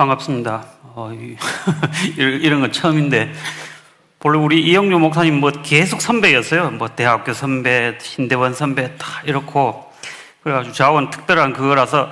[0.00, 0.64] 반갑습니다.
[0.94, 1.12] 어,
[2.16, 3.34] 이런 건 처음인데
[4.24, 6.70] 원래 우리 이영주 목사님 뭐 계속 선배였어요.
[6.70, 9.92] 뭐 대학교 선배, 신대원 선배 다 이렇고
[10.42, 12.10] 그래가지고 저하고는 특별한 그거라서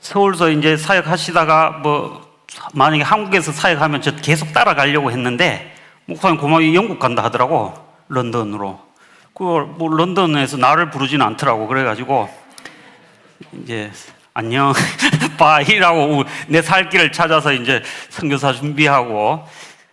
[0.00, 2.30] 서울서 이제 사역하시다가 뭐
[2.74, 7.72] 만약에 한국에서 사역하면 저 계속 따라가려고 했는데 목사님 고마워 영국 간다 하더라고
[8.08, 8.78] 런던으로.
[9.32, 12.28] 그걸 뭐 런던에서 나를 부르지는 않더라고 그래가지고
[13.62, 13.90] 이제
[14.36, 14.72] 안녕
[15.38, 19.44] bye라고 내 살 길을 찾아서 이제 선교사 준비하고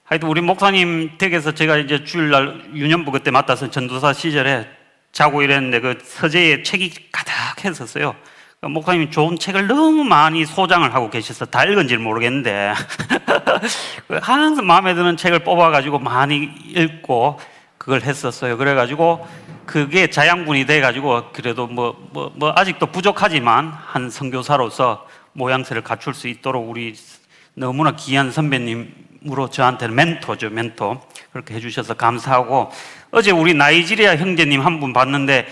[0.04, 4.68] 하여튼 우리 목사님 댁에서 제가 이제 주일날 유년부 그때 맡아서 전도사 시절에
[5.12, 8.16] 자고 이랬는데 그 서재에 책이 가득했었어요.
[8.62, 12.74] 그 목사님이 좋은 책을 너무 많이 소장을 하고 계셔서 다 읽은지 모르겠는데
[14.22, 17.40] 항상 마음에 드는 책을 뽑아가지고 많이 읽고
[17.78, 18.58] 그걸 했었어요.
[18.58, 19.28] 그래가지고
[19.66, 26.70] 그게 자양분이 돼가지고 그래도 뭐, 뭐, 뭐 아직도 부족하지만 한 선교사로서 모양새를 갖출 수 있도록
[26.70, 26.96] 우리
[27.54, 31.00] 너무나 귀한 선배님 으로 저한테는 멘토죠, 멘토.
[31.32, 32.72] 그렇게 해주셔서 감사하고,
[33.12, 35.46] 어제 우리 나이지리아 형제님 한 분 봤는데,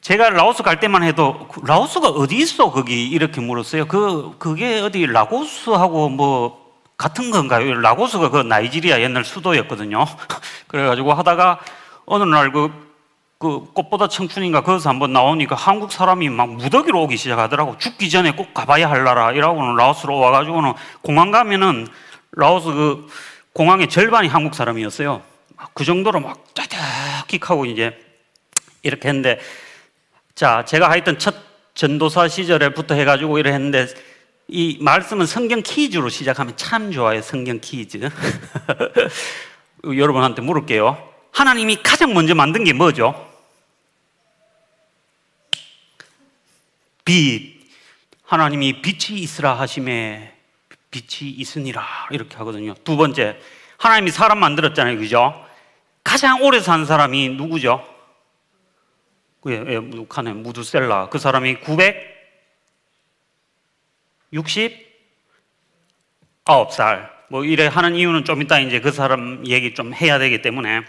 [0.00, 3.08] 제가 라오스 갈 때만 해도, 그 라오스가 어디 있어, 거기?
[3.08, 3.86] 이렇게 물었어요.
[3.88, 7.74] 그, 그게 어디 라고스하고 뭐, 같은 건가요?
[7.80, 10.04] 라고스가 그 나이지리아 옛날 수도였거든요.
[10.68, 11.58] 그래가지고 하다가,
[12.06, 12.70] 어느 날 그,
[13.40, 17.78] 그 꽃보다 청춘인가 거기서 한번 나오니까 한국 사람이 막 무더기로 오기 시작하더라고.
[17.78, 19.32] 죽기 전에 꼭 가봐야 할라라.
[19.32, 21.88] 이라고는 라오스로 와가지고는 공항 가면은
[22.32, 23.08] 라오스 그
[23.54, 25.22] 공항의 절반이 한국 사람이었어요.
[25.72, 27.98] 그 정도로 막 짜득킥하고 이제
[28.82, 29.40] 이렇게 했는데
[30.34, 31.34] 자 제가 하여튼 첫
[31.72, 33.86] 전도사 시절에부터 해가지고 이래 했는데
[34.48, 37.22] 이 말씀은 성경 퀴즈로 시작하면 참 좋아요.
[37.22, 38.06] 성경 퀴즈.
[39.82, 41.08] 여러분한테 물을게요.
[41.32, 43.29] 하나님이 가장 먼저 만든 게 뭐죠?
[47.10, 47.58] 빛.
[48.22, 50.32] 하나님이 빛이 있으라 하심에
[50.92, 52.74] 빛이 있으니라 이렇게 하거든요.
[52.84, 53.36] 두 번째,
[53.78, 55.44] 하나님이 사람 만들었잖아요, 그죠?
[56.04, 57.84] 가장 오래 산 사람이 누구죠?
[59.48, 61.08] 예, 예, 북한의 무두셀라.
[61.08, 61.56] 그 사람이
[66.44, 67.10] 969살.
[67.28, 70.82] 뭐 이래 하는 이유는 좀 이따 이제 그 사람 얘기 좀 해야 되기 때문에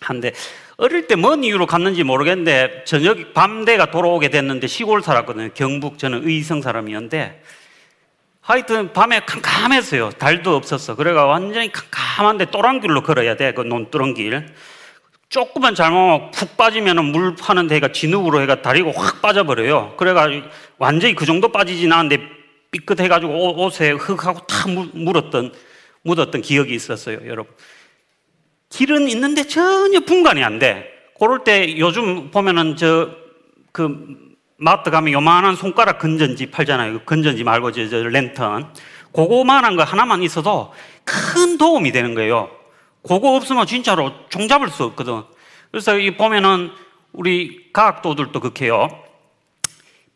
[0.00, 0.32] 한데
[0.76, 5.50] 어릴 때 뭔 이유로 갔는지 모르겠는데 저녁 밤대가 돌아오게 됐는데 시골 살았거든요.
[5.54, 7.42] 경북 저는 의성 사람이었는데
[8.40, 10.10] 하여튼 밤에 캄캄했어요.
[10.10, 10.96] 달도 없었어.
[10.96, 13.52] 그래가 완전히 캄캄한데 또랑길로 걸어야 돼.
[13.54, 14.46] 그 논두렁길.
[15.28, 19.94] 조금만 잘못 푹 빠지면 물 파는 데가 진흙으로 해가 다리가 확 빠져버려요.
[19.96, 20.46] 그래가지고
[20.78, 22.18] 완전히 그 정도 빠지진 않은데
[22.70, 25.52] 삐끗해가지고 옷에 흙하고 다 물었던,
[26.02, 27.54] 묻었던 기억이 있었어요, 여러분.
[28.72, 30.90] 길은 있는데 전혀 분간이 안 돼.
[31.20, 33.10] 그럴 때 요즘 보면은 저,
[33.70, 37.00] 그, 마트 가면 요만한 손가락 건전지 팔잖아요.
[37.00, 38.72] 그 건전지 말고 저, 저 랜턴.
[39.12, 40.72] 그거만한 거 하나만 있어도
[41.04, 42.50] 큰 도움이 되는 거예요.
[43.02, 45.22] 그거 없으면 진짜로 종 잡을 수 없거든.
[45.70, 46.70] 그래서 이 보면은
[47.12, 48.88] 우리 과학도들도 그렇게요.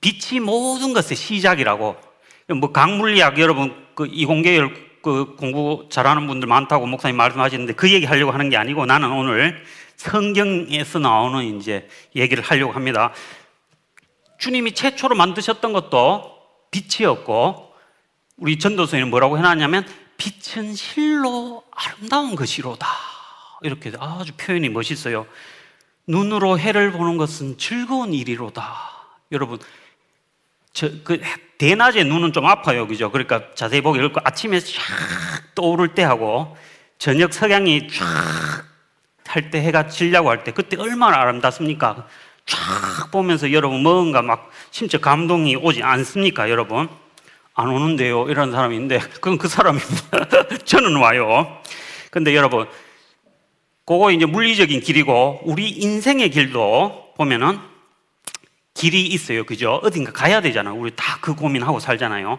[0.00, 1.97] 빛이 모든 것의 시작이라고.
[2.59, 8.33] 뭐 강물리학 여러분 그 이공계열 그 공부 잘하는 분들 많다고 목사님 말씀하시는데 그 얘기 하려고
[8.33, 9.62] 하는 게 아니고 나는 오늘
[9.94, 13.12] 성경에서 나오는 이제 얘기를 하려고 합니다.
[14.41, 16.37] 주님이 최초로 만드셨던 것도
[16.72, 17.72] 빛이었고
[18.39, 19.87] 우리 전도서에는 뭐라고 해놨냐면
[20.17, 22.88] 빛은 실로 아름다운 것이로다.
[23.62, 25.25] 이렇게 아주 표현이 멋있어요.
[26.09, 28.77] 눈으로 해를 보는 것은 즐거운 일이로다.
[29.31, 29.61] 여러분
[30.73, 31.21] 저, 그
[31.59, 34.72] 대낮에 눈은 좀 아파요 그죠 그러니까 자세히 보기 어렵고 아침에 쫙
[35.55, 36.56] 떠오를 때 하고
[36.99, 38.05] 저녁 석양이 쫙
[39.27, 42.06] 할 때 해가 지려고 할 때 그때 얼마나 아름답습니까
[42.47, 46.89] 쫙 보면서 여러분 뭔가 막 심지어 감동이 오지 않습니까, 여러분?
[47.55, 48.28] 안 오는데요.
[48.28, 49.81] 이런 사람이 있는데, 그건 그 사람이,
[50.65, 51.61] 저는 와요.
[52.11, 52.67] 근데 여러분,
[53.84, 57.59] 그거 이제 물리적인 길이고, 우리 인생의 길도 보면은
[58.76, 59.44] 길이 있어요.
[59.44, 59.81] 그죠?
[59.82, 60.72] 어딘가 가야 되잖아.
[60.72, 62.38] 우리 다 그 고민하고 살잖아요.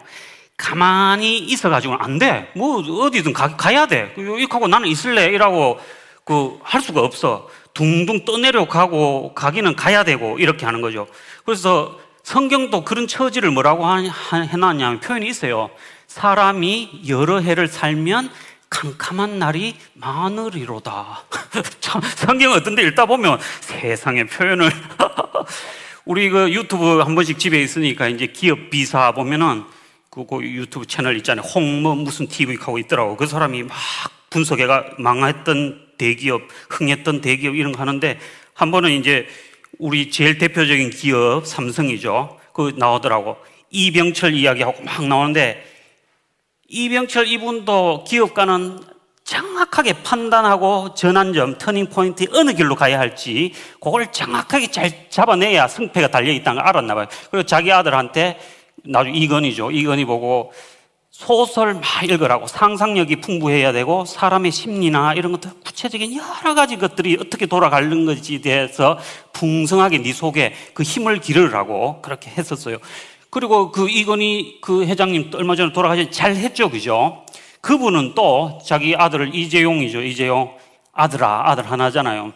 [0.56, 2.50] 가만히 있어가지고는 안 돼.
[2.56, 4.14] 뭐, 어디든 가, 가야 돼.
[4.16, 5.26] 이렇게 하고 나는 있을래.
[5.26, 5.78] 이라고
[6.24, 7.48] 그, 할 수가 없어.
[7.74, 11.06] 둥둥 떠내려 가고 가기는 가야 되고 이렇게 하는 거죠.
[11.44, 13.84] 그래서 성경도 그런 처지를 뭐라고
[14.32, 15.70] 해놨냐면 표현이 있어요.
[16.06, 18.30] 사람이 여러 해를 살면
[18.70, 21.24] 캄캄한 날이 많으리로다.
[21.80, 24.70] 참, 성경 어떤데 읽다 보면 세상의 표현을.
[26.08, 29.64] 우리 그 유튜브 한 번씩 집에 있으니까 이제 기업 비사 보면은
[30.08, 31.44] 그, 그 유튜브 채널 있잖아요.
[31.44, 33.14] 홍뭐 무슨 TV 하고 있더라고.
[33.14, 33.76] 그 사람이 막
[34.30, 38.18] 분석해가 망했던 대기업, 흥했던 대기업 이런 거 하는데
[38.54, 39.26] 한 번은 이제
[39.78, 42.40] 우리 제일 대표적인 기업 삼성이죠.
[42.54, 43.36] 그 나오더라고.
[43.68, 45.62] 이병철 이야기하고 막 나오는데
[46.68, 48.80] 이병철 이분도 기업가는
[49.28, 56.32] 정확하게 판단하고 전환점, 터닝 포인트 어느 길로 가야 할지 그걸 정확하게 잘 잡아내야 승패가 달려
[56.32, 57.06] 있다는 걸 알았나 봐요.
[57.30, 58.40] 그리고 자기 아들한테
[58.84, 59.70] 나중에 이건이죠.
[59.70, 60.52] 이건이 보고
[61.10, 67.44] 소설 막 읽으라고 상상력이 풍부해야 되고 사람의 심리나 이런 것들 구체적인 여러 가지 것들이 어떻게
[67.44, 68.98] 돌아가는 것에 대해서
[69.34, 72.78] 풍성하게 네 속에 그 힘을 기르라고 그렇게 했었어요.
[73.28, 77.26] 그리고 그 이건희 그 회장님 얼마 전에 돌아가신 잘 했죠, 그죠?
[77.60, 80.56] 그분은 또 자기 아들을 이재용이죠, 이재용.
[80.92, 82.32] 아들아, 아들 하나잖아요.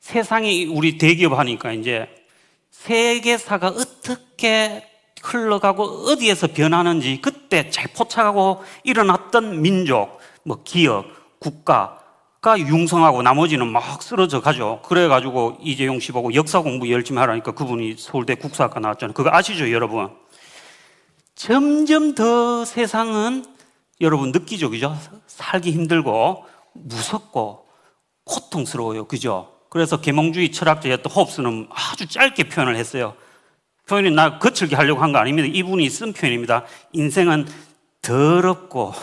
[0.00, 2.08] 세상이 우리 대기업 하니까 이제
[2.70, 4.84] 세계사가 어떻게
[5.22, 11.06] 흘러가고 어디에서 변하는지 그때 잘 포착하고 일어났던 민족, 뭐 기업,
[11.38, 14.82] 국가가 융성하고 나머지는 막 쓰러져 가죠.
[14.84, 19.14] 그래가지고 이재용 씨 보고 역사 공부 열심히 하라니까 그분이 서울대 국사학과 나왔잖아요.
[19.14, 20.10] 그거 아시죠, 여러분?
[21.34, 23.53] 점점 더 세상은
[24.04, 24.96] 여러분 느끼죠, 그죠?
[25.26, 27.66] 살기 힘들고 무섭고
[28.24, 29.50] 고통스러워요, 그죠?
[29.70, 33.14] 그래서 계몽주의 철학자였던 홉스는 아주 짧게 표현을 했어요.
[33.86, 35.48] 표현이 나 거칠게 하려고 한 거 아닙니다.
[35.52, 36.64] 이분이 쓴 표현입니다.
[36.92, 37.46] 인생은
[38.02, 38.94] 더럽고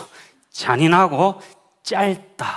[0.50, 1.40] 잔인하고
[1.82, 2.56] 짧다.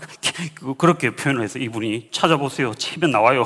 [0.78, 2.74] 그렇게 표현을 해서 이분이 찾아보세요.
[2.74, 3.44] 치면 나와요.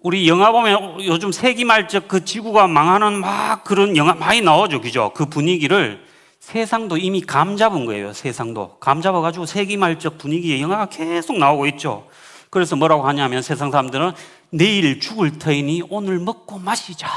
[0.00, 4.80] 우리 영화 보면 요즘 세기말적 그 지구가 망하는 막 그런 영화 많이 나오죠.
[4.80, 5.12] 그죠?
[5.14, 6.05] 그 분위기를
[6.46, 8.12] 세상도 이미 감 잡은 거예요.
[8.12, 8.76] 세상도.
[8.78, 12.06] 감 잡아가지고 세기말적 분위기의 영화가 계속 나오고 있죠.
[12.50, 14.12] 그래서 뭐라고 하냐면 세상 사람들은
[14.50, 17.08] 내일 죽을 터이니 오늘 먹고 마시자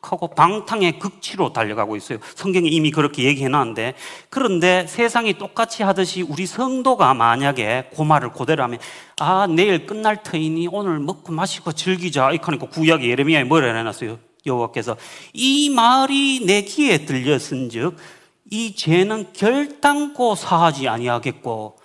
[0.00, 2.20] 하고 방탕의 극치로 달려가고 있어요.
[2.34, 3.96] 성경이 이미 그렇게 얘기해 놨는데
[4.30, 8.78] 그런데 세상이 똑같이 하듯이 우리 성도가 만약에 그 말을 그대로 하면
[9.18, 14.18] 아 내일 끝날 터이니 오늘 먹고 마시고 즐기자 이렇게 하니까 구약의 예레미야에 뭐라 해놨어요.
[14.46, 14.96] 여호와께서
[15.34, 18.19] 이 말이 내 귀에 들렸은즉
[18.50, 21.78] 이 죄는 결단코 사하지 아니하겠고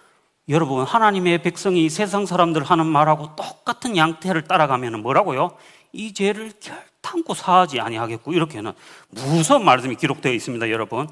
[0.49, 5.57] 여러분, 하나님의 백성이 세상 사람들 하는 말하고 똑같은 양태를 따라가면 뭐라고요?
[5.91, 8.73] 이 죄를 결탄코 사하지 아니하겠고 이렇게는
[9.09, 11.07] 무서운 말씀이 기록되어 있습니다, 여러분.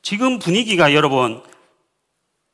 [0.00, 1.42] 지금 분위기가 여러분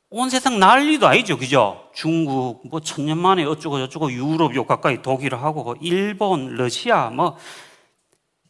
[0.09, 1.89] 온 세상 난리도 아니죠, 그죠?
[1.93, 7.37] 중국 뭐 천년 만에 어쩌고 저쩌고 유럽 요 가까이 독일하고 일본, 러시아 뭐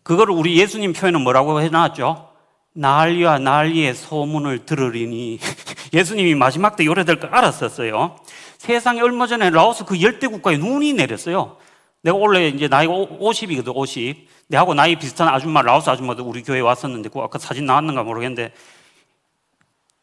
[0.01, 2.35] 그거를 우리 예수님 표현은 뭐라고 해놨죠?
[2.75, 5.39] 난리와 난리의 소문을 들으리니
[5.94, 8.18] 예수님이 마지막 때 요래 될 걸 알았었어요.
[8.57, 11.57] 세상에 얼마 전에 라오스 그 열대 국가에 눈이 내렸어요.
[12.01, 14.27] 내가 원래 이제 나이가 50이거든, 50.
[14.48, 18.54] 내하고 나이 비슷한 아줌마, 라오스 아줌마도 우리 교회에 왔었는데, 그 아까 사진 나왔는가 모르겠는데,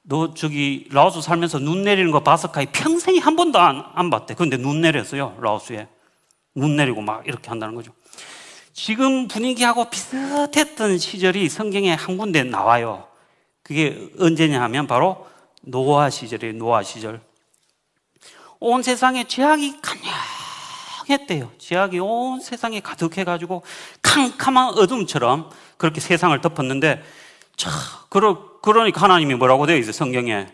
[0.03, 4.35] 너 저기 라오스 살면서 눈 내리는 거 바스카이 평생에 한 번도 안, 안 봤대.
[4.35, 5.87] 근데 눈 내렸어요, 라오스에.
[6.57, 7.93] 눈 내리고 막 이렇게 한다는 거죠.
[8.73, 13.07] 지금 분위기하고 비슷했던 시절이 성경에 한 군데 나와요.
[13.63, 15.27] 그게 언제냐 하면 바로
[15.63, 16.55] 노아 시절이에요.
[16.55, 17.21] 노아 시절.
[18.61, 19.81] 온 세상에 죄악이
[21.07, 21.53] 간량했대요.
[21.59, 23.63] 죄악이 온 세상에 가득해가지고
[24.03, 27.03] 캄캄한 어둠처럼 그렇게 세상을 덮었는데
[27.57, 27.71] 자,
[28.09, 29.93] 그러, 그러니까 하나님이 뭐라고 되어 있어요.
[29.93, 30.49] 성경에.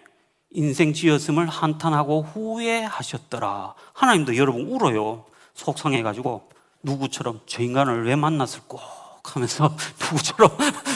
[0.50, 3.74] 인생 지었음을 한탄하고 후회하셨더라.
[3.92, 5.26] 하나님도 여러분 울어요.
[5.54, 6.48] 속상해가지고
[6.82, 8.80] 누구처럼 저 인간을 왜 만났을 꼭
[9.24, 10.50] 하면서 누구처럼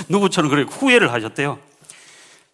[0.08, 1.58] 누구처럼 그렇게 후회를 하셨대요.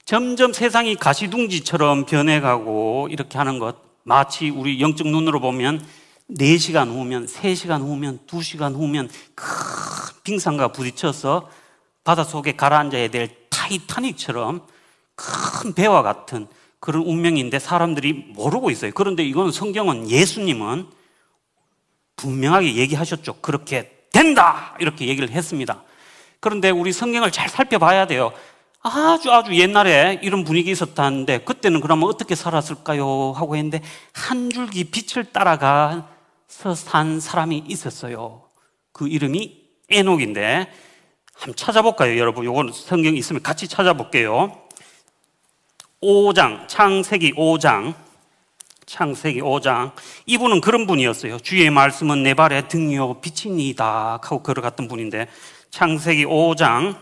[0.04, 5.84] 점점 세상이 가시둥지처럼 변해가고 이렇게 하는 것 마치 우리 영적 눈으로 보면
[6.30, 9.46] 4시간 후면, 3시간 후면, 2시간 후면 큰
[10.24, 11.48] 빙산과 부딪혀서
[12.04, 14.66] 바닷속에 가라앉아야 될 타이타닉처럼
[15.14, 16.46] 큰 배와 같은
[16.80, 18.92] 그런 운명인데 사람들이 모르고 있어요.
[18.94, 20.86] 그런데 이건 성경은 예수님은
[22.18, 23.40] 분명하게 얘기하셨죠.
[23.40, 24.74] 그렇게 된다!
[24.78, 25.82] 이렇게 얘기를 했습니다.
[26.40, 28.32] 그런데 우리 성경을 잘 살펴봐야 돼요.
[28.80, 33.32] 아주 아주 옛날에 이런 분위기 있었다는데 그때는 그러면 어떻게 살았을까요?
[33.32, 33.82] 하고 했는데
[34.12, 38.44] 한 줄기 빛을 따라가서 산 사람이 있었어요.
[38.92, 40.70] 그 이름이 에녹인데
[41.34, 42.44] 한번 찾아볼까요, 여러분?
[42.44, 44.60] 요거는 성경 있으면 같이 찾아볼게요.
[46.02, 47.94] 5장, 창세기 5장.
[48.88, 49.92] 창세기 5장.
[50.24, 51.38] 이분은 그런 분이었어요.
[51.40, 55.28] 주의 말씀은 내 발의 등이요 빛이니다 하고 걸어갔던 분인데
[55.70, 56.96] 창세기 5장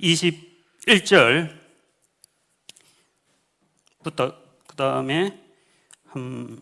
[0.00, 1.54] 21절부터
[4.66, 5.38] 그 다음에
[6.08, 6.60] 한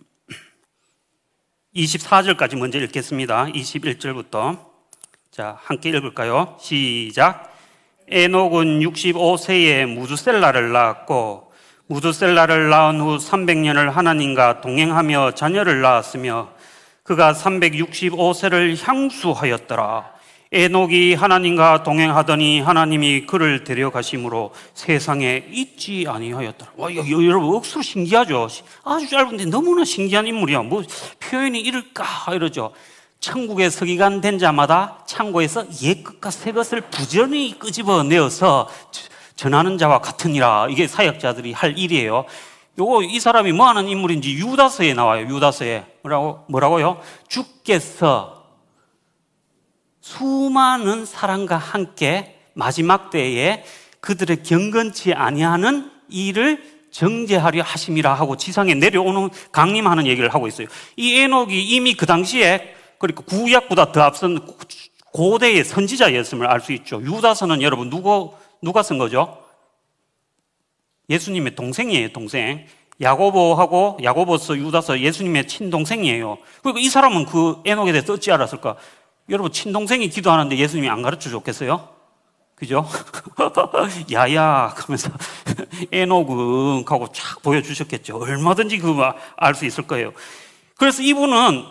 [1.75, 3.47] 24절까지 먼저 읽겠습니다.
[3.47, 4.73] 21절부터.
[5.31, 6.57] 자, 함께 읽을까요?
[6.61, 7.53] 시작.
[8.07, 11.44] 에녹은 65세에 무두셀라를 낳았고,
[11.87, 16.49] 무두셀라를 낳은 후 300년을 하나님과 동행하며 자녀를 낳았으며,
[17.03, 20.15] 그가 365세를 향수하였더라.
[20.53, 26.73] 에녹이 하나님과 동행하더니 하나님이 그를 데려가심으로 세상에 있지 아니하였더라.
[26.77, 28.49] 와, 여러분 억수로 신기하죠.
[28.85, 30.63] 아주 짧은데 너무나 신기한 인물이야.
[30.63, 30.85] 뭐
[31.19, 32.73] 표현이 이럴까 이러죠.
[33.19, 38.69] 천국에 서기관 된 자마다 창고에서 옛 것과 새 것을 부지런히 끄집어내어서
[39.37, 40.69] 전하는 자와 같으니라.
[40.71, 42.25] 이게 사역자들이 할 일이에요.
[42.79, 45.27] 요거 이 사람이 뭐 하는 인물인지 유다서에 나와요.
[45.27, 45.85] 유다서에.
[46.03, 47.01] 뭐라고 뭐라고요?
[47.29, 48.45] 주께서
[50.01, 53.65] 수많은 사람과 함께 마지막 때에
[54.01, 60.69] 그들의 경건치 아니하는 일을 정제하려 하심이라 하고 지상에 내려오는 강림하는 얘기를 하고 있어요.
[60.97, 64.47] 이 에녹이 이미 그 당시에 그러니까 구약보다 더 앞선
[65.13, 67.01] 고대의 선지자였음을 알 수 있죠.
[67.03, 68.35] 유다서는 여러분 누구
[68.65, 69.45] 누가 쓴 거죠?
[71.11, 72.67] 예수님의 동생이에요, 동생.
[73.01, 76.39] 야고보하고 야고보서 유다서 예수님의 친동생이에요.
[76.63, 78.77] 그리고 이 사람은 그 에녹에 대해서 어찌 알았을까?
[79.29, 81.89] 여러분 친동생이 기도하는데 예수님이 안 가르쳐 줬겠어요?
[82.55, 82.89] 그죠?
[84.13, 85.11] 야야 그러면서
[85.93, 88.17] 에녹은 하고 쫙 보여주셨겠죠.
[88.19, 90.13] 얼마든지 그거 알 수 있을 거예요.
[90.79, 91.65] 그래서 이분은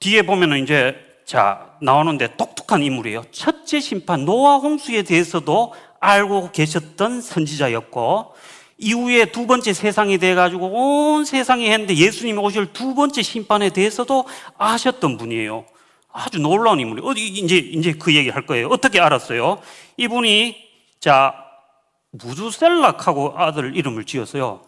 [0.00, 3.24] 뒤에 보면은 이제 자 나오는데 똑똑한 인물이에요.
[3.30, 8.34] 첫째 심판 노아 홍수에 대해서도 알고 계셨던 선지자였고
[8.78, 14.26] 이후에 두 번째 세상이 돼가지고 온 세상이 했는데 예수님이 오실 두 번째 심판에 대해서도
[14.58, 15.64] 아셨던 분이에요.
[16.10, 18.68] 아주 놀라운 인물이 어디 이제 이제 그 얘기 할 거예요.
[18.68, 19.62] 어떻게 알았어요?
[19.96, 20.56] 이분이
[21.00, 21.34] 자
[22.10, 24.62] 무두셀락하고 아들 이름을 지었어요.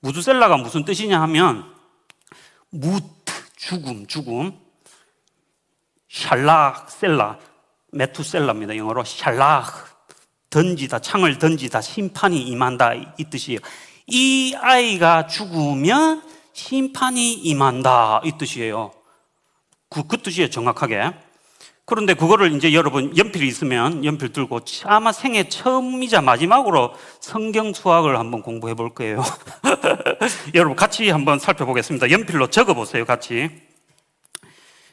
[0.00, 1.72] 무두셀라가 무슨 뜻이냐 하면
[2.70, 3.04] 무트
[3.56, 4.58] 죽음 죽음
[6.12, 7.38] 샬락 셀라
[7.92, 8.76] 메투셀라입니다.
[8.76, 9.64] 영어로 샬락
[10.50, 13.58] 던지다 창을 던지다 심판이 임한다 이 뜻이에요.
[14.06, 18.92] 이 아이가 죽으면 심판이 임한다 이 뜻이에요.
[19.88, 21.12] 그, 그 뜻이에요, 정확하게.
[21.86, 28.42] 그런데 그거를 이제 여러분 연필이 있으면 연필 들고 아마 생애 처음이자 마지막으로 성경 수학을 한번
[28.42, 29.22] 공부해 볼 거예요.
[30.54, 32.10] 여러분 같이 한번 살펴보겠습니다.
[32.10, 33.50] 연필로 적어 보세요, 같이.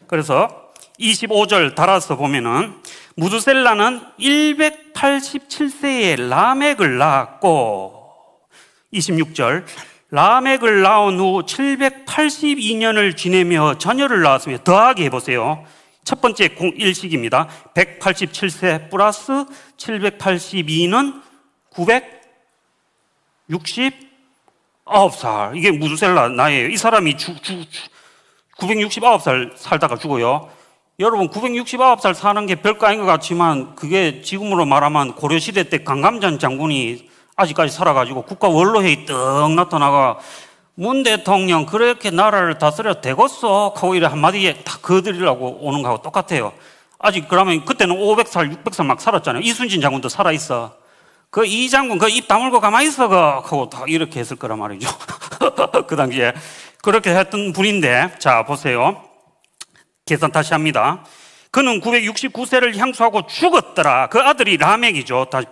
[0.08, 0.69] 그래서
[1.00, 2.76] 25절 달아서 보면은
[3.16, 8.42] 무드셀라는 187세에 라멕을 낳았고
[8.94, 9.64] 26절
[10.12, 15.64] 라멕을 낳은 후 782년을 지내며 자녀를 낳았으며 더하기 해보세요.
[16.04, 19.46] 첫 번째 공일식입니다 187세 플러스
[19.78, 21.22] 782는
[24.88, 25.56] 969살.
[25.56, 26.70] 이게 무두셀라 나이에요.
[26.70, 27.90] 이 사람이 주, 주, 주
[28.58, 30.50] 969살 살다가 죽어요.
[31.00, 37.08] 여러분 969살 사는 게 별거 아닌 것 같지만 그게 지금으로 말하면 고려시대 때 강감전 장군이
[37.38, 40.18] 아직까지 살아가지고 국가 원로회의 떡 나타나가
[40.76, 46.52] 문 대통령 그렇게 나라를 다스려 되겠어 하고 이래 한마디에 다 거드리려고 오는 거하고 똑같아요.
[47.00, 49.42] 아직 그러면 그때는 500살, 600살 막 살았잖아요.
[49.42, 50.76] 이순신 장군도 살아있어.
[51.30, 54.90] 그 이 장군 그 입 다물고 가만히 있어 그 하고 다 이렇게 했을 거란 말이죠.
[55.88, 56.34] 그 당시에
[56.82, 59.09] 그렇게 했던 분인데 자 보세요.
[60.10, 61.06] 계산 다시 합니다.
[61.52, 64.08] 그는 969세를 향수하고 죽었더라.
[64.08, 65.28] 그 아들이 라멕이죠.
[65.32, 65.46] 다시.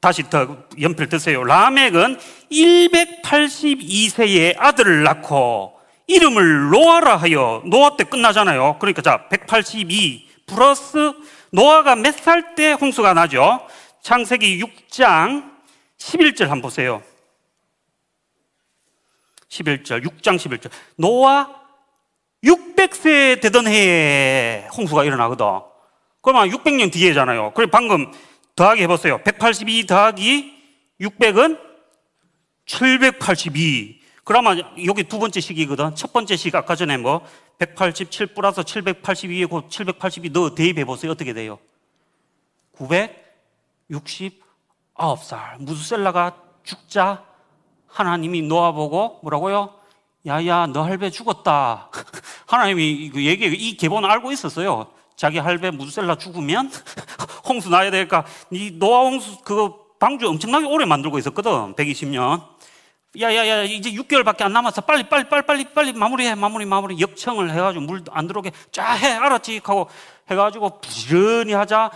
[0.00, 1.42] 다시 더 연필 드세요.
[1.44, 2.18] 라멕은
[2.50, 8.76] 182세의 아들을 낳고 이름을 노아라 하여 노아 때 끝나잖아요.
[8.80, 11.14] 그러니까 자, 182 플러스
[11.50, 13.66] 노아가 몇 살 때 홍수가 나죠?
[14.02, 15.50] 창세기 6장
[15.96, 17.02] 11절 한번 보세요.
[19.48, 20.70] 11절, 6장 11절.
[20.96, 21.48] 노아
[22.44, 25.46] 600세 되던 해에 홍수가 일어나거든.
[26.20, 27.52] 그러면 600년 뒤에잖아요.
[27.54, 28.12] 그래 방금
[28.56, 29.22] 더하기 해보세요.
[29.24, 30.54] 182 더하기
[31.00, 31.58] 600은
[32.66, 34.00] 782.
[34.24, 35.94] 그러면 여기 두 번째 식이거든.
[35.96, 37.26] 첫 번째 식 아까 전에 뭐
[37.58, 41.10] 187 플러스 782에 그782 넣어 대입해 보세요.
[41.12, 41.58] 어떻게 돼요?
[42.78, 45.58] 969살.
[45.58, 47.24] 무드셀라가 죽자
[47.86, 49.83] 하나님이 놓아보고 뭐라고요?
[50.26, 51.90] 야야 너 할배 죽었다.
[52.46, 54.86] 하나님이 그 얘기 이 계본 알고 있었어요.
[55.16, 56.70] 자기 할배 무드셀라 죽으면
[57.46, 58.24] 홍수 나야 될까?
[58.50, 61.74] 이 노아 홍수 그거 방주 엄청나게 오래 만들고 있었거든.
[61.74, 62.42] 120년.
[63.20, 64.80] 야야야 이제 6개월밖에 안 남았어.
[64.80, 69.60] 빨리 빨리 빨리 빨리 빨리 마무리해 마무리 마무리 역청을 해가지고 물 안 들어오게 쫙해 알았지
[69.62, 69.88] 하고
[70.30, 71.90] 해가지고 부지런히 하자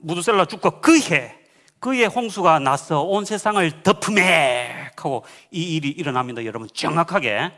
[0.00, 1.36] 무드셀라 죽고 그해
[1.78, 5.22] 그해 홍수가 나서 온 세상을 덮음에 하고
[5.52, 6.44] 이 일이 일어납니다.
[6.44, 7.52] 여러분 정확하게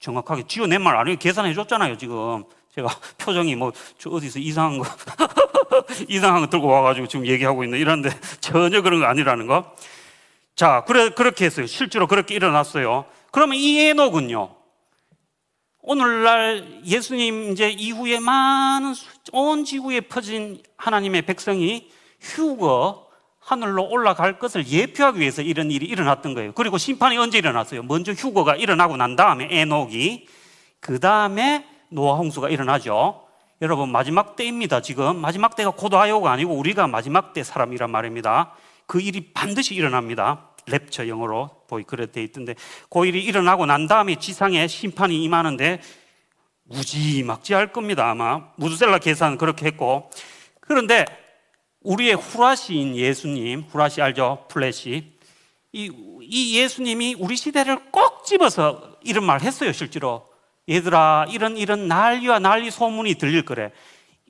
[0.00, 1.18] 정확하게 지어 낸 말 아니에요.
[1.18, 2.44] 계산해 줬잖아요 지금.
[2.74, 2.88] 제가
[3.18, 3.72] 표정이 뭐
[4.06, 4.84] 어디서 이상한 거
[6.08, 9.74] 이상한 거 들고 와가지고 지금 얘기하고 있는 이런데 전혀 그런 거 아니라는 거.
[10.56, 11.66] 자, 그래 그렇게 했어요.
[11.66, 13.04] 실제로 그렇게 일어났어요.
[13.30, 14.56] 그러면 이 에녹은요.
[15.82, 18.94] 오늘날 예수님 이제 이후에 많은
[19.32, 21.90] 온 지구에 퍼진 하나님의 백성이
[22.20, 23.08] 휴거
[23.50, 26.52] 하늘로 올라갈 것을 예표하기 위해서 이런 일이 일어났던 거예요.
[26.52, 27.82] 그리고 심판이 언제 일어났어요?
[27.82, 30.28] 먼저 휴거가 일어나고 난 다음에 에녹이
[30.78, 33.26] 그 다음에 노아 홍수가 일어나죠.
[33.60, 34.80] 여러분 마지막 때입니다.
[34.82, 38.52] 지금 마지막 때가 고도하요가 아니고 우리가 마지막 때 사람이란 말입니다.
[38.86, 40.50] 그 일이 반드시 일어납니다.
[40.66, 42.54] rapture 영어로 보이 그래 돼 있던데
[42.88, 45.80] 그 일이 일어나고 난 다음에 지상에 심판이 임하는데
[46.66, 48.10] 무지막지할 겁니다.
[48.10, 50.08] 아마 무드셀라 계산 그렇게 했고
[50.60, 51.04] 그런데
[51.82, 54.46] 우리의 후라시인 예수님 후라시 알죠?
[54.48, 55.12] 플래시
[55.72, 60.28] 이, 이 예수님이 우리 시대를 꼭 집어서 이런 말 했어요 실제로
[60.68, 63.72] 얘들아 이런 이런 난리와 난리 소문이 들릴 거래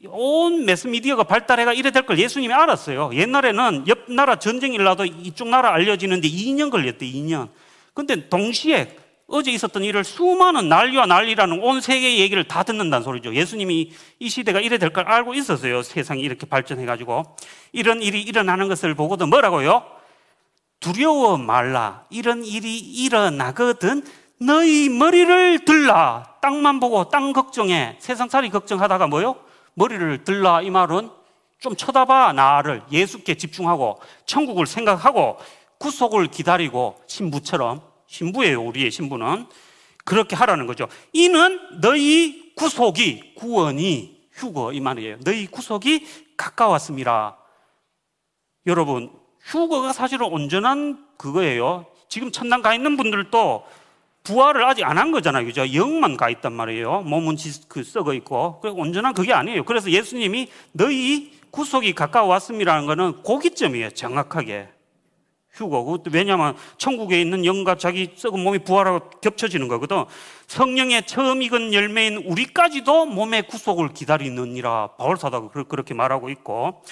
[0.06, 3.10] 온 매스미디어가 발달해가 이래 될 걸 예수님이 알았어요.
[3.12, 7.50] 옛날에는 옆 나라 전쟁 일나도 이쪽 나라 알려지는데 2년 걸렸대, 2년.
[7.92, 8.96] 근데 동시에
[9.30, 13.34] 어제 있었던 일을 수많은 난리와 난리라는 온 세계의 얘기를 다 듣는다는 소리죠.
[13.34, 15.82] 예수님이 이 시대가 이래 될 걸 알고 있었어요.
[15.82, 17.36] 세상이 이렇게 발전해가지고.
[17.72, 19.84] 이런 일이 일어나는 것을 보고도 뭐라고요?
[20.80, 22.04] 두려워 말라.
[22.10, 24.02] 이런 일이 일어나거든
[24.40, 26.34] 너희 머리를 들라.
[26.42, 27.96] 땅만 보고 땅 걱정해.
[28.00, 29.36] 세상살이 걱정하다가 뭐요?
[29.74, 31.08] 머리를 들라 이 말은
[31.60, 35.38] 좀 쳐다봐 나를 예수께 집중하고 천국을 생각하고
[35.78, 39.46] 구속을 기다리고 신부처럼 신부예요 우리의 신부는
[40.04, 47.38] 그렇게 하라는 거죠 이는 너희 구속이 구원이 휴거 이 말이에요 너희 구속이 가까웠습니다
[48.66, 49.10] 여러분
[49.42, 53.64] 휴거가 사실은 온전한 그거예요 지금 천당 가 있는 분들도
[54.22, 55.46] 부활을 아직 안 한 거잖아요.
[55.46, 55.72] 그죠?
[55.72, 57.00] 영만 가 있단 말이에요.
[57.02, 57.36] 몸은
[57.68, 58.60] 그 썩어 있고.
[58.62, 59.64] 온전한 그게 아니에요.
[59.64, 63.90] 그래서 예수님이 너희 구속이 가까웠음이라는 거는 고기점이에요.
[63.90, 64.68] 정확하게.
[65.52, 66.04] 휴거고.
[66.12, 70.04] 왜냐하면 천국에 있는 영과 자기 썩은 몸이 부활하고 겹쳐지는 거거든.
[70.46, 74.96] 성령의 처음 익은 열매인 우리까지도 몸의 구속을 기다리느니라.
[74.98, 76.82] 바울사도가 그렇게 말하고 있고.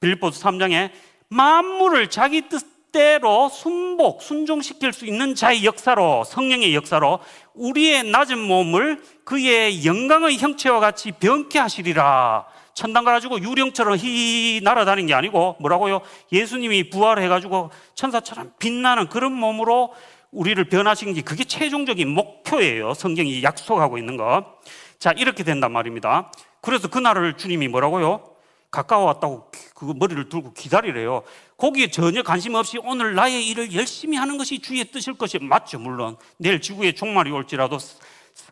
[0.00, 0.90] 빌보스 3장에
[1.28, 7.20] 만물을 자기 뜻 뜻대로 순복, 순종시킬 수 있는 자의 역사로, 성령의 역사로
[7.54, 12.46] 우리의 낮은 몸을 그의 영광의 형체와 같이 변케 하시리라.
[12.76, 16.02] 천당 가가지고 유령처럼 히 날아다니는 게 아니고 뭐라고요?
[16.30, 19.94] 예수님이 부활해가지고 천사처럼 빛나는 그런 몸으로
[20.30, 22.92] 우리를 변하신 게 그게 최종적인 목표예요.
[22.92, 24.58] 성경이 약속하고 있는 거.
[24.98, 26.30] 자, 이렇게 된단 말입니다.
[26.60, 28.36] 그래서 그날을 주님이 뭐라고요?
[28.70, 31.22] 가까워 왔다고 그 머리를 들고 기다리래요.
[31.56, 36.18] 거기에 전혀 관심 없이 오늘 나의 일을 열심히 하는 것이 주의 뜻일 것이 맞죠, 물론.
[36.36, 37.78] 내일 지구에 종말이 올지라도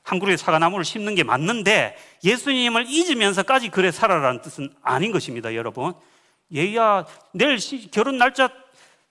[0.02, 5.94] 한 그루의 사과나무를 심는 게 맞는데 예수님을 잊으면서까지 그래 살아라는 뜻은 아닌 것입니다, 여러분.
[6.54, 8.48] 얘야, 내일 시, 결혼 날짜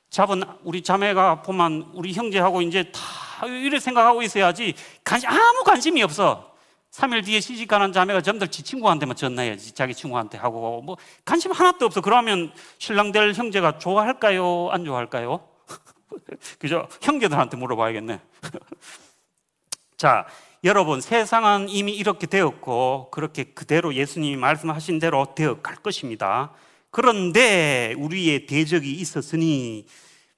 [0.09, 6.53] 잡은 우리 자매가 보면 우리 형제하고 이제 다 이래 생각하고 있어야지 관심, 아무 관심이 없어.
[6.91, 12.01] 3일 뒤에 시집가는 자매가 점들 지 친구한테만 전화해야지 자기 친구한테 하고 뭐 관심 하나도 없어.
[12.01, 14.69] 그러면 신랑 될 형제가 좋아할까요?
[14.69, 15.47] 안 좋아할까요?
[16.59, 16.87] 그죠?
[17.01, 18.19] 형제들한테 물어봐야겠네.
[19.97, 20.27] 자
[20.63, 26.53] 여러분 세상은 이미 이렇게 되었고 그렇게 그대로 예수님이 말씀하신 대로 되어 갈 것입니다
[26.89, 29.85] 그런데 우리의 대적이 있었으니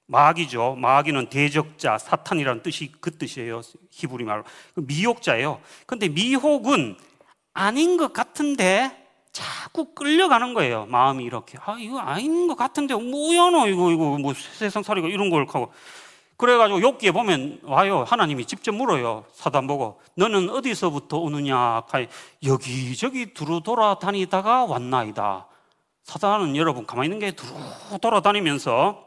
[0.06, 0.76] 마귀죠.
[0.76, 3.60] 마귀는 대적자, 사탄이라는 뜻이 그 뜻이에요.
[3.90, 4.44] 히브리 말로.
[4.74, 5.60] 그 미혹자예요.
[5.84, 6.96] 근데 미혹은
[7.52, 8.90] 아닌 것 같은데
[9.32, 10.86] 자꾸 끌려가는 거예요.
[10.86, 11.58] 마음이 이렇게.
[11.60, 15.72] 아, 이거 아닌 것 같은데 뭐야, 너 이거, 이거, 뭐 세상 살이가 이런 걸 하고.
[16.36, 18.04] 그래가지고 욕기에 보면 와요.
[18.06, 19.24] 하나님이 직접 물어요.
[19.32, 20.00] 사단 보고.
[20.16, 21.82] 너는 어디서부터 오느냐?
[22.44, 25.46] 여기저기 두루 돌아다니다가 왔나이다.
[26.04, 27.52] 사단은 여러분 가만히 있는 게 두루
[28.00, 29.06] 돌아다니면서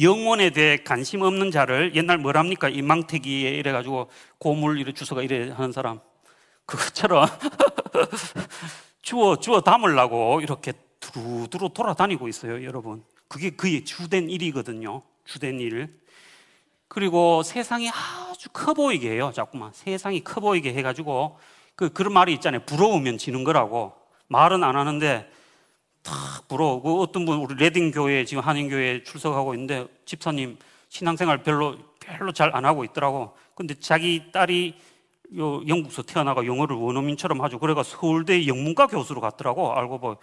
[0.00, 2.68] 영혼에 대해 관심 없는 자를 옛날 뭐랍니까?
[2.68, 6.00] 이 망태기에 이래가지고 고물 이래 주소가 이래 하는 사람.
[6.66, 7.26] 그것처럼
[9.00, 13.04] 주워, 주워 담으려고 이렇게 두루두루 돌아다니고 있어요, 여러분.
[13.28, 15.02] 그게 그의 주된 일이거든요.
[15.24, 15.88] 주된 일.
[16.96, 19.70] 그리고 세상이 아주 커 보이게 해요, 자꾸만.
[19.74, 21.38] 세상이 커 보이게 해가지고
[21.74, 22.62] 그, 그런 말이 있잖아요.
[22.64, 23.92] 부러우면 지는 거라고.
[24.28, 25.30] 말은 안 하는데
[26.02, 30.56] 탁 부러우고 어떤 분 우리 레딩 교회 지금 한인 교회 출석하고 있는데 집사님
[30.88, 33.36] 신앙생활 별로 별로 잘 안 하고 있더라고.
[33.54, 34.74] 근데 자기 딸이
[35.36, 37.58] 요 영국서 태어나가 영어를 원어민처럼 하죠.
[37.58, 39.70] 그래가 서울대 영문과 교수로 갔더라고.
[39.74, 40.16] 알고 보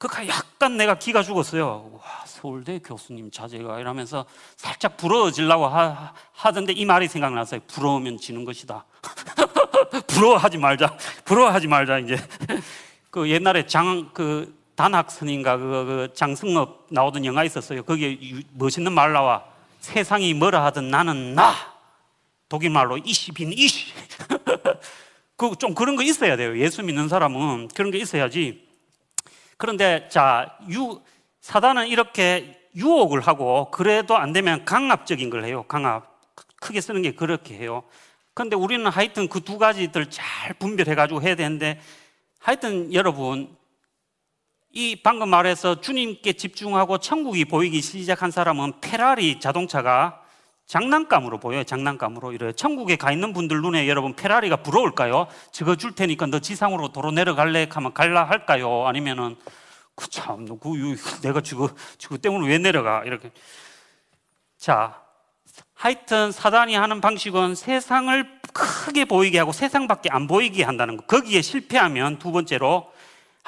[0.00, 1.90] 그 약간 내가 기가 죽었어요.
[1.92, 4.24] 와 서울대 교수님 자제가 이러면서
[4.56, 7.60] 살짝 부러워지려고 하, 하던데 이 말이 생각났어요.
[7.66, 8.86] 부러우면 지는 것이다.
[10.08, 10.96] 부러워하지 말자.
[11.26, 12.16] 부러워하지 말자 이제.
[13.10, 17.82] 그 옛날에 장 그 단학 선인가 그, 그 장승업 나오던 영화 있었어요.
[17.82, 18.18] 거기에
[18.54, 19.44] 멋있는 말 나와.
[19.80, 21.54] 세상이 뭐라 하든 나는 나.
[22.48, 23.92] 독일 말로 이시 빈 이시.
[25.36, 26.58] 그 좀 그런 거 있어야 돼요.
[26.58, 28.69] 예수 믿는 사람은 그런 게 있어야지.
[29.60, 31.02] 그런데 자, 유
[31.42, 35.64] 사단은 이렇게 유혹을 하고 그래도 안 되면 강압적인 걸 해요.
[35.68, 36.08] 강압.
[36.62, 37.82] 크게 쓰는 게 그렇게 해요.
[38.32, 41.78] 그런데 우리는 하여튼 그 두 가지들 잘 분별해 가지고 해야 되는데
[42.38, 43.54] 하여튼 여러분
[44.72, 50.22] 이 방금 말해서 주님께 집중하고 천국이 보이기 시작한 사람은 페라리 자동차가
[50.70, 51.64] 장난감으로 보여요.
[51.64, 55.26] 장난감으로 이래 천국에 가 있는 분들 눈에 여러분 페라리가 부러울까요?
[55.50, 57.66] 저거 줄 테니까 너 지상으로 도로 내려갈래?
[57.68, 58.86] 하면 갈라 할까요?
[58.86, 59.34] 아니면은
[59.96, 61.66] 그참 그 내가 지금
[61.98, 63.32] 지금 때문에 왜 내려가 이렇게
[64.58, 65.02] 자
[65.74, 71.04] 하여튼 사단이 하는 방식은 세상을 크게 보이게 하고 세상밖에 안 보이게 한다는 거.
[71.06, 72.92] 거기에 실패하면 두 번째로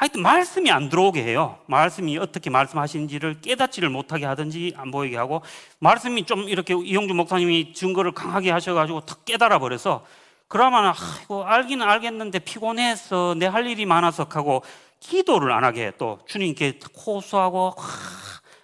[0.03, 1.61] 하여튼 말씀이 안 들어오게 해요.
[1.67, 5.43] 말씀이 어떻게 말씀하시는지를 깨닫지를 못하게 하든지 안 보이게 하고
[5.79, 10.05] 말씀이 좀 이렇게 이용주 목사님이 증거를 강하게 하셔가지고 탁 깨달아 버려서
[10.49, 14.65] 그러면 아이고 알기는 알겠는데 피곤해서 내 할 일이 많아서 하고
[14.99, 17.77] 기도를 안 하게 또 주님께 호소하고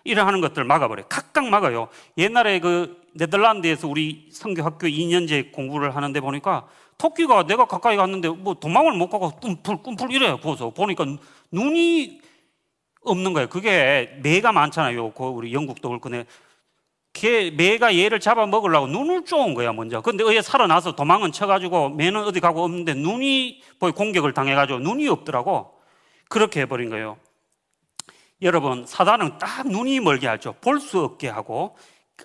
[0.03, 1.07] 이러 하는 것들 막아버려요.
[1.09, 1.87] 각각 막아요.
[2.16, 6.66] 옛날에 그 네덜란드에서 우리 성교학교 2년제 공부를 하는데 보니까
[6.98, 10.37] 토끼가 내가 가까이 갔는데 뭐 도망을 못 가고 꿈풀 꿈풀 이래요.
[10.38, 11.06] 보서 보니까
[11.52, 12.20] 눈이
[13.02, 13.48] 없는 거예요.
[13.48, 15.12] 그게 매가 많잖아요.
[15.12, 16.11] 그 우리 영국도 그렇고
[17.12, 20.00] 걔 매가 얘를 잡아 먹으려고 눈을 쪼은 거야 먼저.
[20.00, 25.74] 근데 의에 살아나서 도망은 쳐가지고 매는 어디 가고 없는데 눈이 거의 공격을 당해가지고 눈이 없더라고.
[26.28, 27.16] 그렇게 해버린 거예요.
[28.42, 30.54] 여러분 사단은 딱 눈이 멀게 하죠.
[30.61, 31.76] 볼 수 없게 하고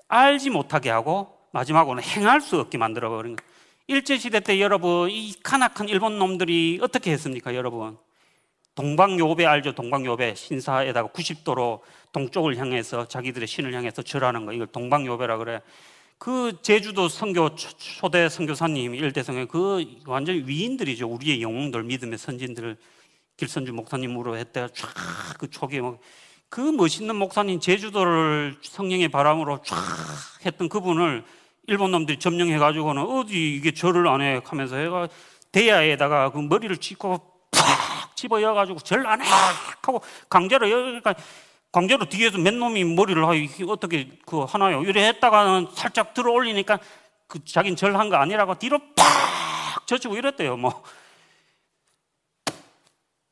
[0.07, 3.52] 알지 못하게 하고 마지막으로는 행할 수 없게 만들어 버린 거예요.
[3.87, 7.97] 일제 시대 때 여러분 이 카나큰 일본 놈들이 어떻게 했습니까, 여러분?
[8.75, 9.73] 동방요배 알죠?
[9.73, 11.81] 동방요배 신사에다가 90도로
[12.13, 15.61] 동쪽을 향해서 자기들의 신을 향해서 절하는 거 이걸 동방요배라 그래.
[16.17, 21.07] 그 제주도 선교 초대 선교사님 일대성에 그 완전 위인들이죠.
[21.07, 22.77] 우리의 영웅들 믿음의 선진들
[23.35, 29.75] 길선주 목사님으로 했다가 쫙그 초기에 뭐그 멋있는 목사님 제주도를 성령의 바람으로 쫙
[30.45, 31.25] 했던 그분을
[31.67, 35.08] 일본 놈들이 점령해 가지고는 어디 이게 절을 안 해 하면서 해가
[35.52, 37.17] 대야에다가 그 머리를 짚고
[37.52, 41.13] 팍 집어여 가지고 절 안 해 하고 강제로 여기까
[41.71, 44.84] 강제로 뒤에서 맨 놈이 머리를 하이 어떻게 그 하나요?
[44.84, 46.80] 이래 했다가는 살짝 들어 올리니까
[47.28, 50.58] 그 자긴 절한 거 아니라고 뒤로 팍 젖히고 이랬대요.
[50.58, 50.84] 뭐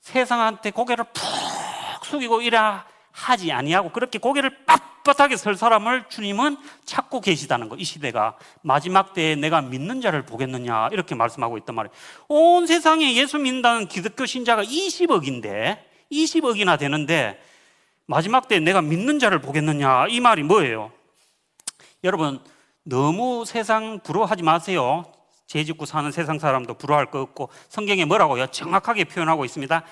[0.02, 4.66] 세상한테 고개를 푹 숙이고 이라 하지 아니하고 그렇게 고개를
[5.04, 7.76] 빳빳하게 설 사람을 주님은 찾고 계시다는 거.
[7.76, 11.94] 이 시대가 마지막 때에 내가 믿는 자를 보겠느냐 이렇게 말씀하고 있단 말이에요.
[12.28, 15.80] 온 세상에 예수 믿는다는 기독교 신자가 20억인데
[16.12, 17.42] 20억이나 되는데
[18.06, 20.92] 마지막 때에 내가 믿는 자를 보겠느냐 이 말이 뭐예요?
[22.04, 22.40] 여러분
[22.84, 25.06] 너무 세상 부러워하지 마세요.
[25.48, 28.48] 죄 짓고 사는 세상 사람도 부러워할 거 없고 성경에 뭐라고요?
[28.48, 29.84] 정확하게 표현하고 있습니다.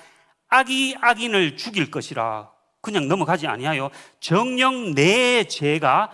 [0.48, 3.90] 악이 악인을 죽일 것이라 그냥 넘어가지 아니하여
[4.20, 6.10] 정령 내 죄가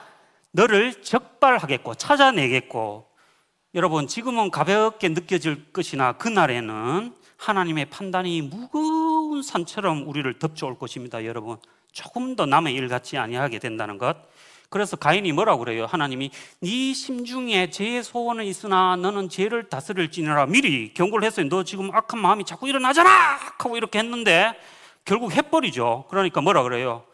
[0.52, 3.06] 너를 적발하겠고 찾아내겠고
[3.74, 11.58] 여러분 지금은 가볍게 느껴질 것이나 그날에는 하나님의 판단이 무거운 산처럼 우리를 덮쳐올 것입니다 여러분.
[11.92, 14.16] 조금 더 남의 일 같지 아니하게 된다는 것.
[14.68, 15.86] 그래서 가인이 뭐라고 그래요?
[15.86, 20.46] 하나님이 네 심중에 죄의 소원은 있으나 너는 죄를 다스릴지니라.
[20.46, 21.48] 미리 경고를 했어요.
[21.48, 23.08] 너 지금 악한 마음이 자꾸 일어나잖아!
[23.58, 24.52] 하고 이렇게 했는데
[25.06, 26.04] 결국 해버리죠.
[26.08, 27.04] 그러니까 뭐라 그래요?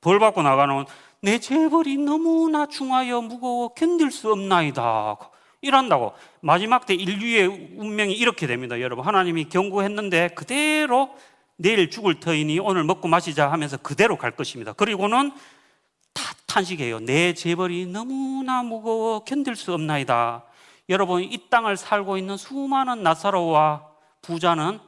[0.00, 0.84] 벌 받고 나가는
[1.20, 5.16] 내 재벌이 너무나 중하여 무거워 견딜 수 없나이다.
[5.60, 6.12] 이란다고.
[6.40, 8.80] 마지막 때 인류의 운명이 이렇게 됩니다.
[8.80, 9.06] 여러분.
[9.06, 11.14] 하나님이 경고했는데 그대로
[11.56, 14.72] 내일 죽을 터이니 오늘 먹고 마시자 하면서 그대로 갈 것입니다.
[14.72, 15.30] 그리고는
[16.12, 17.00] 다 탄식해요.
[17.00, 20.44] 내 재벌이 너무나 무거워 견딜 수 없나이다.
[20.88, 23.86] 여러분, 이 땅을 살고 있는 수많은 나사로와
[24.22, 24.80] 부자는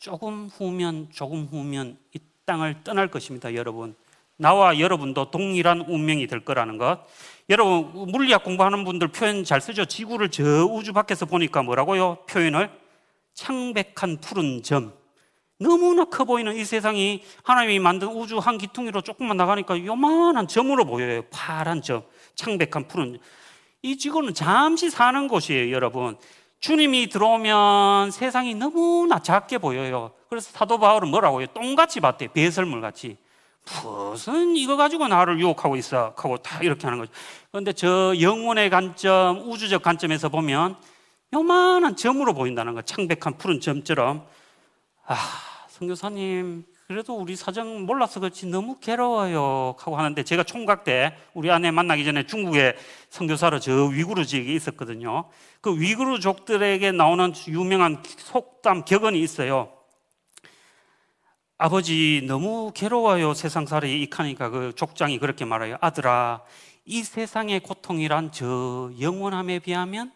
[0.00, 3.94] 조금 후면 조금 후면 이 땅을 떠날 것입니다, 여러분.
[4.36, 7.04] 나와 여러분도 동일한 운명이 될 거라는 것.
[7.50, 9.84] 여러분 물리학 공부하는 분들 표현 잘 쓰죠.
[9.84, 12.24] 지구를 저 우주 밖에서 보니까 뭐라고요?
[12.26, 12.70] 표현을
[13.34, 14.94] 창백한 푸른 점.
[15.58, 21.20] 너무나 커 보이는 이 세상이 하나님이 만든 우주 한 기퉁이로 조금만 나가니까 요만한 점으로 보여요.
[21.30, 22.02] 파란 점,
[22.36, 23.18] 창백한 푸른.
[23.82, 26.16] 이 지구는 잠시 사는 곳이에요, 여러분.
[26.60, 30.12] 주님이 들어오면 세상이 너무나 작게 보여요.
[30.28, 31.48] 그래서 사도 바울은 뭐라고 해요?
[31.54, 32.28] 똥같이 봤대.
[32.28, 33.16] 배설물 같이.
[33.82, 36.14] 무슨 이거 가지고 나를 유혹하고 있어.
[36.16, 37.12] 하고 다 이렇게 하는 거죠.
[37.50, 40.76] 그런데 저 영혼의 관점, 우주적 관점에서 보면
[41.32, 42.82] 요만한 점으로 보인다는 거.
[42.82, 44.26] 창백한 푸른 점처럼.
[45.06, 45.16] 아,
[45.68, 51.70] 성교사님, 그래도 우리 사정 몰라서 그렇지 너무 괴로워요 하고 하는데 제가 총각 때 우리 아내
[51.70, 52.74] 만나기 전에 중국에
[53.10, 55.28] 선교사로 저 위구르 지역에 있었거든요.
[55.60, 59.72] 그 위구르족들에게 나오는 유명한 속담 격언이 있어요.
[61.58, 65.76] 아버지 너무 괴로워요 세상살이 익하니까 그 족장이 그렇게 말해요.
[65.80, 66.42] 아들아
[66.86, 70.10] 이 세상의 고통이란 저 영원함에 비하면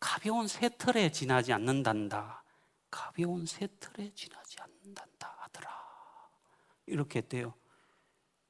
[0.00, 2.42] 가벼운 새털에 지나지 않는단다.
[2.90, 4.43] 가벼운 새털에 아들아.
[6.86, 7.54] 이렇게 했대요.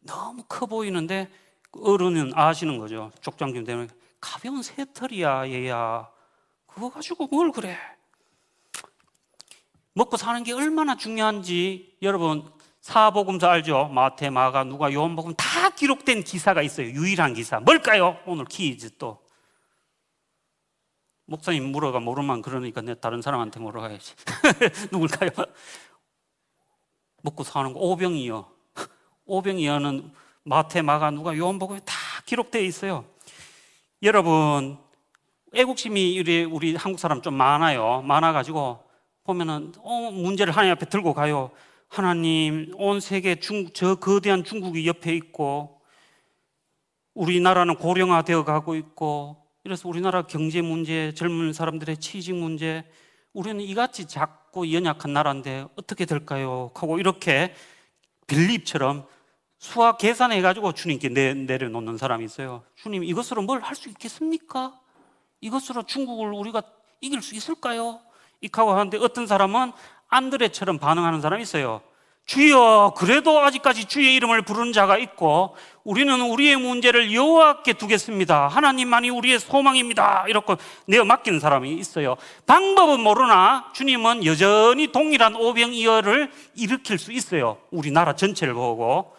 [0.00, 1.30] 너무 커 보이는데
[1.72, 3.10] 어른은 아시는 거죠.
[3.20, 3.88] 족장님 때문에
[4.20, 6.08] 가벼운 새털이야, 얘야.
[6.66, 7.76] 그거 가지고 뭘 그래?
[9.94, 13.88] 먹고 사는 게 얼마나 중요한지 여러분 사복음서 알죠?
[13.88, 16.88] 마태, 마가, 누가, 요한복음 다 기록된 기사가 있어요.
[16.88, 17.60] 유일한 기사.
[17.60, 18.18] 뭘까요?
[18.26, 19.24] 오늘 퀴즈 또.
[21.26, 24.14] 목사님 물어가 모르면 그러니까 내 다른 사람한테 물어가야지.
[24.92, 25.30] 누굴까요?
[27.24, 28.48] 먹고 사는 거 오병이어.
[29.24, 30.12] 오병이어는
[30.44, 31.94] 마태, 마가, 누가, 요한복음에 다
[32.26, 33.06] 기록되어 있어요.
[34.02, 34.76] 여러분
[35.54, 38.02] 애국심이 우리, 우리 한국 사람 좀 많아요.
[38.02, 38.84] 많아가지고
[39.24, 41.50] 보면은 어, 문제를 하나님 앞에 들고 가요.
[41.88, 45.80] 하나님, 온 세계 중, 저 거대한 중국이 옆에 있고,
[47.14, 52.84] 우리나라는 고령화되어 가고 있고, 이래서 우리나라 경제 문제, 젊은 사람들의 취직 문제,
[53.34, 56.70] 우리는 이같이 작고 연약한 나라인데 어떻게 될까요?
[56.74, 57.52] 하고 이렇게
[58.26, 59.06] 빌립처럼
[59.58, 62.62] 수학 계산해 가지고 주님께 내, 내려놓는 사람이 있어요.
[62.76, 64.78] 주님, 이것으로 뭘 할 수 있겠습니까?
[65.40, 66.62] 이것으로 중국을 우리가
[67.00, 68.00] 이길 수 있을까요?
[68.40, 69.72] 이하고 하는데 어떤 사람은
[70.08, 71.82] 안드레처럼 반응하는 사람이 있어요.
[72.26, 78.48] 주여, 그래도 아직까지 주의 이름을 부르는 자가 있고, 우리는 우리의 문제를 여호와께 두겠습니다.
[78.48, 80.24] 하나님만이 우리의 소망입니다.
[80.28, 80.56] 이렇게
[80.86, 82.16] 내어 맡기는 사람이 있어요.
[82.46, 87.58] 방법은 모르나 주님은 여전히 동일한 오병이어를 일으킬 수 있어요.
[87.70, 89.14] 우리나라 전체를 보고.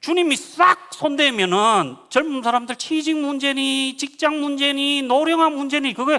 [0.00, 6.18] 주님이 싹 손대면은 젊은 사람들 취직 문제니, 직장 문제니, 노령화 문제니, 그게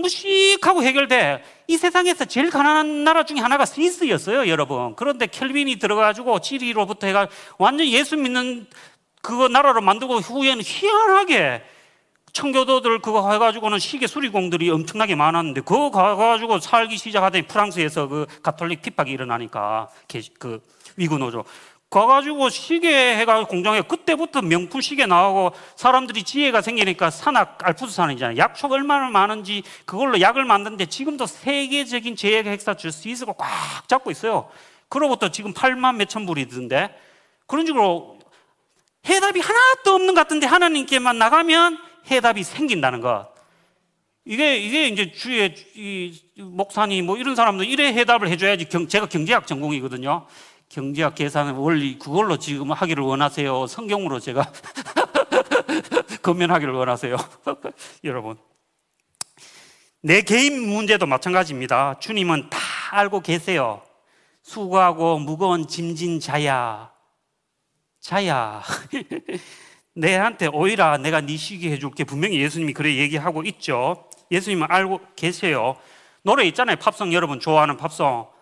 [0.00, 1.42] 무식하고 해결돼.
[1.68, 4.96] 이 세상에서 제일 가난한 나라 중에 하나가 스위스였어요, 여러분.
[4.96, 8.66] 그런데 켈빈이 들어가지고 지리로부터 해가 완전 예수 믿는
[9.22, 11.62] 그거 나라로 만들고 후에는 희한하게
[12.32, 19.10] 청교도들 그거 해가지고는 시계 수리공들이 엄청나게 많았는데 그거 가가지고 살기 시작하더니 프랑스에서 그 가톨릭 핍박이
[19.10, 19.88] 일어나니까
[20.38, 20.60] 그
[20.96, 21.44] 위구 노조
[21.90, 28.36] 가가지고 시계 해가 공장에 그때부터 명품 시계 나오고 사람들이 지혜가 생기니까 산악 알프스 산이잖아요.
[28.38, 34.48] 약초가 얼마나 많은지 그걸로 약을 만드는데 지금도 세계적인 제약 핵사 스위스가 꽉 잡고 있어요.
[34.88, 36.96] 그로부터 지금 8만 몇천 불이던데
[37.46, 38.20] 그런 식으로
[39.08, 43.30] 해답이 하나도 없는 것 같은데 하나님께만 나가면 해답이 생긴다는 것.
[44.24, 49.48] 이게, 이게 이제 주의 이 목사님 뭐 이런 사람도 이래 해답을 해줘야지 경, 제가 경제학
[49.48, 50.26] 전공이거든요.
[50.70, 53.66] 경제학 계산 원리 그걸로 지금 하기를 원하세요.
[53.66, 54.52] 성경으로 제가
[56.22, 57.16] 건면하기를 원하세요.
[58.04, 58.38] 여러분.
[60.00, 61.98] 내 개인 문제도 마찬가지입니다.
[61.98, 62.58] 주님은 다
[62.92, 63.82] 알고 계세요.
[64.42, 66.92] 수고하고 무거운 짐진 자야.
[67.98, 68.62] 자야.
[69.94, 72.04] 내한테 오히려 내가 네 쉬게 해줄게.
[72.04, 74.08] 분명히 예수님이 그래 얘기하고 있죠.
[74.30, 75.76] 예수님은 알고 계세요.
[76.22, 76.76] 노래 있잖아요.
[76.76, 78.39] 팝송 여러분 좋아하는 팝송.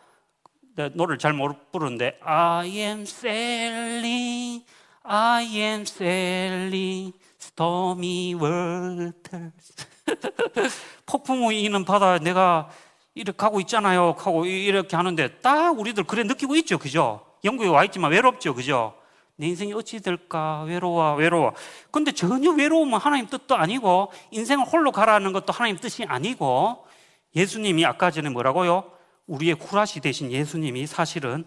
[0.95, 4.65] 노래를 잘 못 부르는데 I am sailing,
[5.03, 9.75] I am sailing, stormy waters.
[11.07, 12.69] 폭풍이 있는 바다에 내가
[13.15, 14.15] 이렇게 가고 있잖아요.
[14.17, 16.79] 하고 이렇게 하는데 딱 우리들 그래 느끼고 있죠.
[16.79, 17.21] 그죠?
[17.45, 18.55] 영국에 와 있지만 외롭죠.
[18.55, 18.95] 그죠?
[19.37, 20.63] 내 인생이 어찌 될까?
[20.63, 21.53] 외로워, 외로워.
[21.91, 26.85] 근데 전혀 외로우면 하나님 뜻도 아니고 인생을 홀로 가라는 것도 하나님 뜻이 아니고
[27.37, 28.98] 예수님이 아까 전에 뭐라고요?
[29.29, 31.45] 우리의 후라시 대신 예수님이 사실은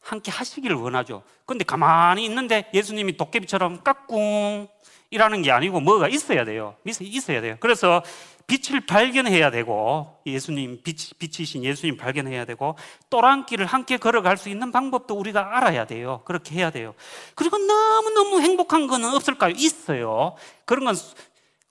[0.00, 1.22] 함께 하시기를 원하죠.
[1.44, 4.68] 근데 가만히 있는데 예수님이 도깨비처럼 깍꿍
[5.10, 6.74] 이라는 게 아니고 뭐가 있어야 돼요.
[6.84, 7.56] 있어야 돼요.
[7.60, 8.02] 그래서
[8.46, 12.76] 빛을 발견해야 되고 예수님 빛, 빛이신 예수님 발견해야 되고
[13.10, 16.22] 또랑길을 함께 걸어갈 수 있는 방법도 우리가 알아야 돼요.
[16.24, 16.94] 그렇게 해야 돼요.
[17.34, 19.52] 그리고 너무너무 행복한 거는 없을까요?
[19.54, 20.34] 있어요.
[20.64, 20.94] 그런 건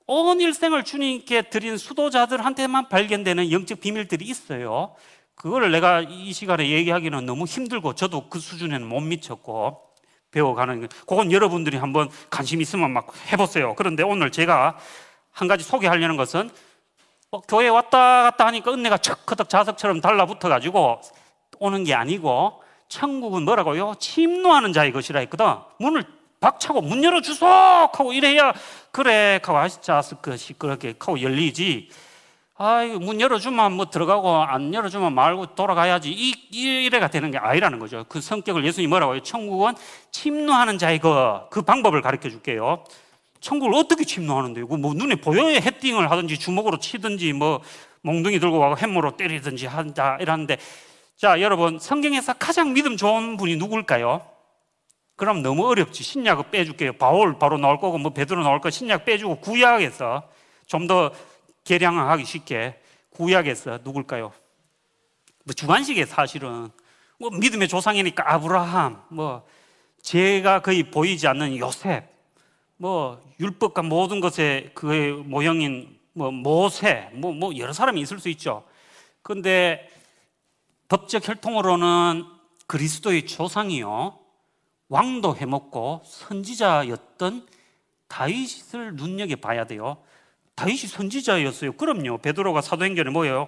[0.08, 4.96] 온 일생을 주님께 드린 수도자들한테만 발견되는 영적 비밀들이 있어요.
[5.36, 9.82] 그거를 내가 이 시간에 얘기하기는 너무 힘들고 저도 그 수준에는 못 미쳤고
[10.32, 13.76] 배워가는 그건 여러분들이 한번 관심 있으면 막 해보세요.
[13.76, 14.78] 그런데 오늘 제가
[15.32, 16.50] 한 가지 소개하려는 것은
[17.32, 21.02] 어, 교회 왔다 갔다 하니까 은혜가 척커덕 자석처럼 달라붙어 가지고
[21.60, 23.96] 오는 게 아니고 천국은 뭐라고요?
[24.00, 25.46] 침노하는 자의 것이라 했거든.
[25.80, 26.06] 문을
[26.39, 27.45] 박차고 문 열어 주소!
[27.45, 28.54] 하고 이래야
[28.91, 31.89] 그래 하고 아시자스 그 시끄럽게 하고 열리지
[32.60, 36.10] 아, 문 열어주면 뭐 들어가고 안 열어주면 말고 돌아가야지.
[36.12, 38.04] 이, 이래가 되는 게 아니라는 거죠.
[38.10, 39.21] 그 성격을 예수님이 뭐라고 해요?
[39.21, 39.76] 천국은
[40.12, 41.12] 침노하는 자의 그,
[41.52, 42.84] 그 방법을 가르쳐 줄게요.
[43.41, 44.65] 천국을 어떻게 침노하는데 요?
[44.65, 47.62] 뭐 눈에 보여야 헤딩을 하든지 주먹으로 치든지 뭐
[48.02, 50.58] 몽둥이 들고 가고 햄머로 때리든지 한다 이러는데
[51.15, 54.37] 자, 여러분 성경에서 가장 믿음 좋은 분이 누굴까요?
[55.17, 56.03] 그럼 너무 어렵지.
[56.03, 56.93] 신약을 빼줄게요.
[56.93, 60.23] 바울 바로 나올 거고 뭐 베드로 나올 거 신약 빼주고 구약에서
[60.67, 61.12] 좀더
[61.65, 64.32] 계량하기 쉽게 구약에서 누굴까요?
[65.43, 66.69] 뭐 주관식에 사실은
[67.19, 69.45] 뭐 믿음의 조상이니까 아브라함, 뭐
[70.03, 72.03] 제가 거의 보이지 않는 요셉,
[72.77, 78.63] 뭐 율법과 모든 것의 그의 모형인 뭐 모세, 뭐, 뭐 여러 사람이 있을 수 있죠.
[79.23, 79.89] 그런데
[80.89, 82.23] 법적 혈통으로는
[82.67, 84.27] 그리스도의 조상이요
[84.89, 87.47] 왕도 해먹고 선지자였던
[88.08, 89.97] 다윗을 눈여겨 봐야 돼요.
[90.56, 91.73] 다윗이 선지자였어요.
[91.73, 92.19] 그럼요.
[92.19, 93.47] 베드로가 사도행전에 뭐예요?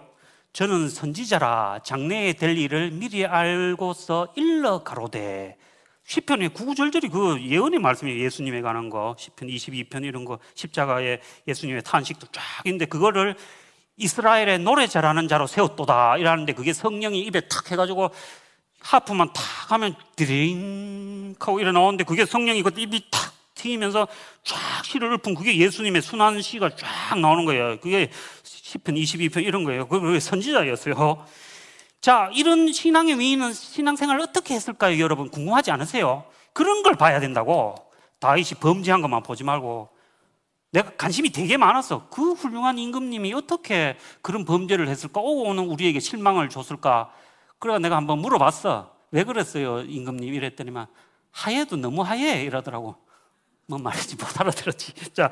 [0.54, 5.58] 저는 선지자라 장래에 될 일을 미리 알고서 일러 가로되
[6.04, 12.28] 시편에 구구절절이 그 예언의 말씀이 예수님에 관한 거 시편 22편 이런 거 십자가에 예수님의 탄식도
[12.32, 13.36] 쫙 있는데 그거를
[13.98, 18.10] 이스라엘의 노래 잘하는 자로 세웠도다 이라는데 그게 성령이 입에 탁 해가지고
[18.82, 24.08] 하프만 탁 하면 드링 하고 일어 나오는데 그게 성령이 그 입이 탁 튀면서
[24.44, 27.80] 쫙 시를 읊은 그게 예수님의 순한 시가 쫙 나오는 거예요.
[27.80, 28.10] 그게
[28.44, 29.88] 10편, 22편 이런 거예요.
[29.88, 31.26] 그게 선지자였어요.
[32.02, 35.00] 자, 이런 신앙의 위인은 신앙생활을 어떻게 했을까요?
[35.00, 36.24] 여러분 궁금하지 않으세요?
[36.54, 37.76] 그런 걸 봐야 된다고.
[38.20, 39.90] 다윗이 범죄한 것만 보지 말고
[40.72, 42.08] 내가 관심이 되게 많았어.
[42.10, 45.20] 그 훌륭한 임금님이 어떻게 그런 범죄를 했을까?
[45.22, 47.12] 오는 우리에게 실망을 줬을까?
[47.60, 48.96] 그래가 내가 한번 물어봤어.
[49.12, 50.34] 왜 그랬어요, 임금님?
[50.34, 50.88] 이랬더니만
[51.32, 52.96] 하얘도 너무 하얘 이러더라고.
[53.66, 54.94] 뭔 말인지 못 알아들었지.
[55.14, 55.32] 자,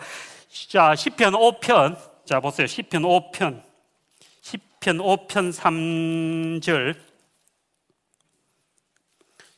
[0.69, 1.97] 자, 10편 5편.
[2.25, 2.67] 자, 보세요.
[2.67, 3.63] 10편 5편.
[4.41, 6.95] 10편 5편 3절.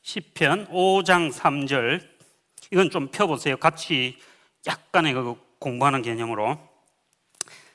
[0.03, 2.07] 10편 5장 3절.
[2.71, 3.57] 이건 좀 펴보세요.
[3.57, 4.17] 같이
[4.65, 6.57] 약간의 그 공부하는 개념으로.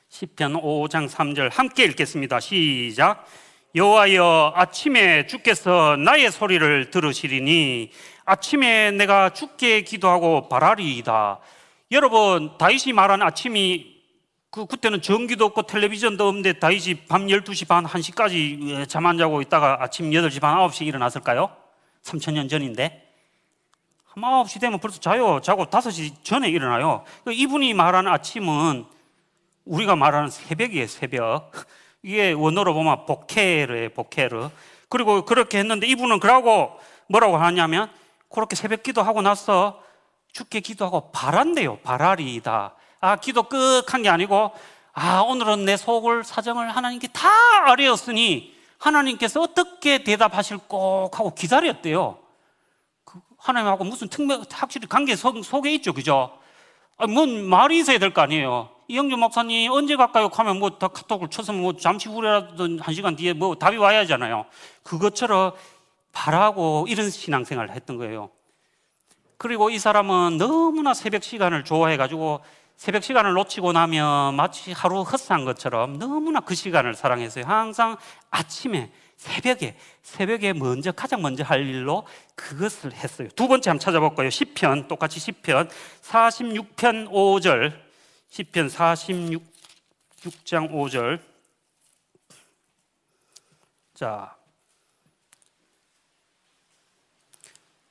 [0.09, 2.39] 10편 5장 3절 함께 읽겠습니다.
[2.39, 3.25] 시작.
[3.75, 7.91] 여호와여 아침에 주께서 나의 소리를 들으시리니
[8.23, 11.39] 아침에 내가 죽게 기도하고 바라리이다.
[11.91, 13.93] 여러분, 다윗이 말한 아침이
[14.49, 19.79] 그, 그때는 전기도 없고 텔레비전도 없는데 다윗이 밤 12시 반, 1시까지 잠 안 자고 있다가
[19.81, 21.53] 아침 8시 반, 9시 일어났을까요?
[22.01, 23.11] 3천년 전인데.
[24.05, 25.41] 한 9시 되면 벌써 자요.
[25.41, 27.03] 자고 5시 전에 일어나요.
[27.25, 28.85] 그 이분이 말하는 아침은
[29.65, 31.51] 우리가 말하는 새벽이에요, 새벽.
[32.05, 34.49] 이게 원어로 보면 보케르예요, 보케르.
[34.89, 37.89] 그리고 그렇게 했는데 이분은 그러고 뭐라고 하냐면
[38.31, 39.81] 그렇게 새벽 기도하고 나서
[40.31, 41.77] 죽게 기도하고 바란대요.
[41.77, 42.75] 바라리다.
[43.01, 44.51] 아, 기도 끝한 게 아니고,
[44.93, 47.27] 아, 오늘은 내 속을 사정을 하나님께 다
[47.71, 52.19] 아뢰었으니 하나님께서 어떻게 대답하실 꼭 하고 기다렸대요.
[53.03, 55.91] 그 하나님하고 무슨 특명, 확실히 관계 속, 속에 있죠.
[55.93, 56.37] 그죠?
[56.97, 58.69] 아, 뭔 말이 있어야 될 거 아니에요.
[58.87, 60.29] 이영주 목사님 언제 갈까요?
[60.31, 64.45] 하면 뭐 다 카톡을 쳐서 뭐 잠시 후라도 한 시간 뒤에 뭐 답이 와야 하잖아요.
[64.83, 65.53] 그것처럼
[66.11, 68.29] 바라고 이런 신앙생활을 했던 거예요.
[69.37, 72.41] 그리고 이 사람은 너무나 새벽 시간을 좋아해가지고
[72.77, 77.45] 새벽 시간을 놓치고 나면 마치 하루 헛산 것처럼 너무나 그 시간을 사랑했어요.
[77.45, 77.97] 항상
[78.29, 83.29] 아침에 새벽에 새벽에 먼저 가장 먼저 할 일로 그것을 했어요.
[83.35, 84.27] 두 번째 한번 찾아볼까요?
[84.27, 85.69] 10편 똑같이 10편
[86.01, 87.84] 46편 5절
[88.35, 88.69] 10편
[90.19, 91.21] 46장 5절
[93.93, 94.35] 자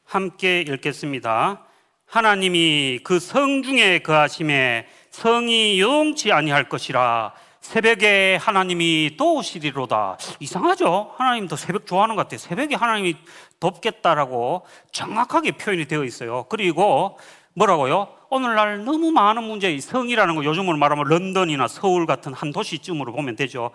[0.04, 1.64] 함께 읽겠습니다.
[2.04, 10.18] 하나님이 그 성 중에 거하심에 성이 용치 아니할 것이라 새벽에 하나님이 도우시리로다.
[10.40, 11.14] 이상하죠?
[11.16, 12.36] 하나님도 새벽 좋아하는 것 같아요.
[12.36, 13.16] 새벽에 하나님이
[13.60, 16.44] 돕겠다라고 정확하게 표현이 되어 있어요.
[16.50, 17.18] 그리고
[17.54, 18.08] 뭐라고요?
[18.30, 23.70] 오늘날 너무 많은 문제, 성이라는 거 요즘으로 말하면 런던이나 서울 같은 한 도시쯤으로 보면 되죠.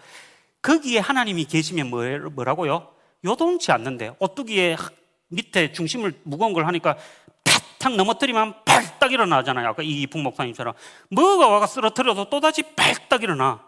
[0.61, 1.89] 거기에 하나님이 계시면
[2.33, 2.89] 뭐라고요?
[3.23, 4.75] 요동치 않는데 오뚜기에
[5.29, 6.97] 밑에 중심을 무거운 걸 하니까
[7.77, 9.69] 탁 넘어뜨리면 발딱 일어나잖아요.
[9.69, 10.73] 아까 이북 목사님처럼.
[11.11, 13.63] 뭐가 와가 쓰러뜨려도 또다시 발딱 일어나.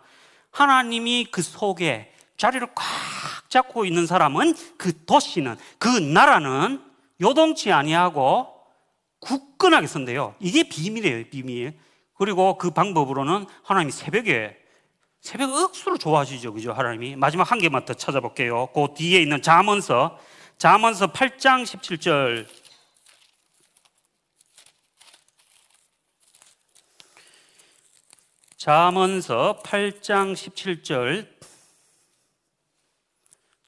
[0.52, 6.82] 하나님이 그 속에 자리를 꽉 잡고 있는 사람은 그 도시는, 그 나라는
[7.22, 8.51] 요동치 아니하고
[9.22, 10.36] 굳건하게 선대요.
[10.39, 11.80] 이게 비밀이에요, 비밀.
[12.15, 14.57] 그리고 그 방법으로는 하나님이 새벽에
[15.22, 16.74] 새벽 억수로 좋아하시죠, 그죠?
[16.74, 18.67] 하나님이 마지막 한 개만 더 찾아볼게요.
[18.74, 20.19] 그 뒤에 있는 자문서
[20.57, 22.47] 잠언서 8장 17절
[28.57, 31.28] 잠언서 8장 17절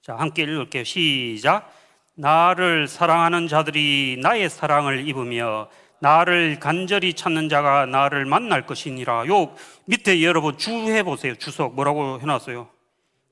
[0.01, 0.83] 자, 함께 읽을게요.
[0.83, 1.73] 시작.
[2.15, 9.27] 나를 사랑하는 자들이 나의 사랑을 입으며 나를 간절히 찾는 자가 나를 만날 것이니라.
[9.27, 9.55] 요
[9.85, 11.35] 밑에 여러분 주 해 보세요.
[11.35, 12.67] 주석 뭐라고 해놨어요?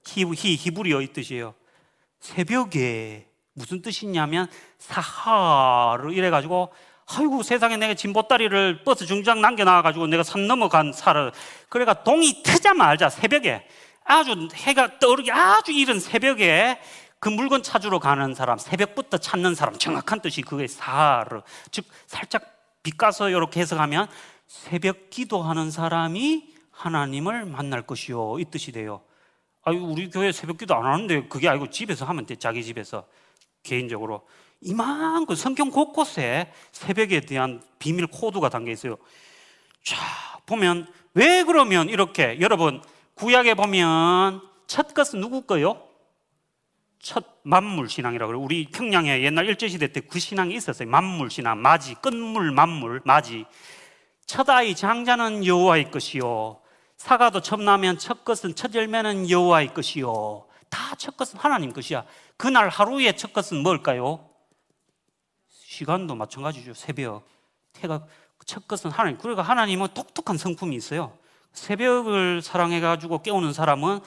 [0.08, 1.54] 히, 히 히브리어 이 뜻이에요.
[2.20, 4.48] 새벽에 무슨 뜻이냐면
[4.80, 6.72] 사하르 이래가지고
[7.14, 11.34] 아이고 세상에 내가 진보다리를 버스 중장 남겨놔가지고 내가 산 넘어간 살을
[11.68, 13.68] 그래가 동이 트자마자 새벽에
[14.06, 16.80] 아주 해가 떠오르기 아주 이른 새벽에
[17.22, 21.44] 그 물건 찾으러 가는 사람 새벽부터 찾는 사람 정확한 뜻이 그게 사르.
[21.70, 22.44] 즉 살짝
[22.82, 24.08] 빗가서 이렇게 해석하면
[24.48, 28.40] 새벽 기도하는 사람이 하나님을 만날 것이요.
[28.40, 29.04] 이 뜻이 돼요.
[29.62, 33.06] 아유 우리 교회 새벽 기도 안 하는데 그게 아니고 집에서 하면 돼 자기 집에서.
[33.62, 34.28] 개인적으로.
[34.60, 38.98] 이만큼 성경 곳곳에 새벽에 대한 비밀 코드가 담겨 있어요.
[39.84, 39.96] 자,
[40.48, 42.82] 보면 왜 그러면 이렇게 여러분
[43.14, 45.91] 구약에 보면 첫 것은 누구 거요?
[47.02, 48.38] 첫 만물 신앙이라고.
[48.38, 50.88] 우리 평양에 옛날 일제 시대 때 그 신앙이 있었어요.
[50.88, 53.46] 만물 신앙, 마지, 끝물 만물, 마지.
[54.26, 56.62] 첫 아이 장자는 여호와의 것이요.
[56.98, 60.46] 사과도 첨 나면 첫 것은 첫 열매는 여호와의 것이요.
[60.70, 62.06] 다 첫 것은 하나님 것이야.
[62.38, 64.30] 그날 하루의 첫 것은 뭘까요?
[65.50, 66.76] 시간도 마찬가지죠.
[66.76, 67.28] 새벽.
[67.74, 68.06] 태가
[68.46, 69.18] 첫 것은 하나님.
[69.18, 71.18] 그러니까 하나님은 독특한 성품이 있어요.
[71.54, 74.00] 새벽을 사랑해 가지고 깨우는 사람은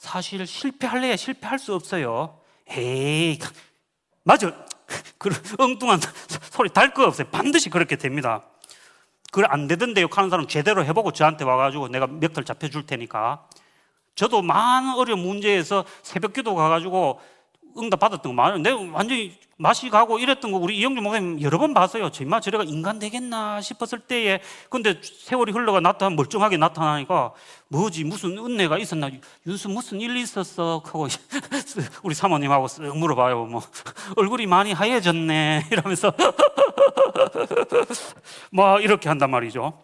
[0.00, 2.40] 사실 실패할래야 실패할 수 없어요.
[2.68, 3.38] 에이,
[4.24, 4.50] 맞아.
[5.18, 6.00] 그 엉뚱한
[6.50, 7.28] 소리 달 거 없어요.
[7.30, 8.42] 반드시 그렇게 됩니다.
[9.30, 13.46] 그걸 안 되던데요 하는 사람 제대로 해보고 저한테 와가지고 내가 몇 털 잡혀줄 테니까.
[14.14, 17.20] 저도 많은 어려운 문제에서 새벽 기도 가가지고
[17.78, 18.58] 응답 받았던 거 많아요.
[18.58, 22.10] 내가 완전히 맛이 가고 이랬던 거 우리 이영주 목사님 여러 번 봤어요.
[22.10, 24.40] 정말 저래가 인간 되겠나 싶었을 때에
[24.70, 27.34] 근데 세월이 흘러가 나타나 멀쩡하게 나타나니까
[27.68, 29.10] 뭐지 무슨 은혜가 있었나
[29.46, 31.08] 윤수 무슨 일 있었어 하고
[32.02, 33.44] 우리 사모님하고 쓱 물어봐요.
[33.44, 33.60] 뭐
[34.16, 36.12] 얼굴이 많이 하얘졌네 이러면서
[38.50, 39.74] 뭐 이렇게 한단 말이죠.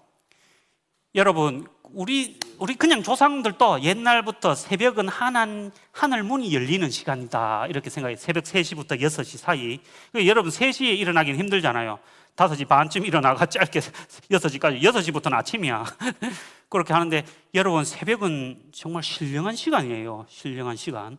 [1.14, 8.16] 여러분 우리 우리 그냥 조상들도 옛날부터 새벽은 하난, 하늘 문이 열리는 시간이다 이렇게 생각해요.
[8.16, 9.80] 새벽 3시부터 6시 사이.
[10.10, 11.98] 그러니까 여러분 3시에 일어나기는 힘들잖아요.
[12.36, 15.84] 5시 반쯤 일어나가 짧게 6시까지 6시부터는 아침이야.
[16.68, 17.24] 그렇게 하는데
[17.54, 20.26] 여러분 새벽은 정말 신령한 시간이에요.
[20.28, 21.18] 신령한 시간.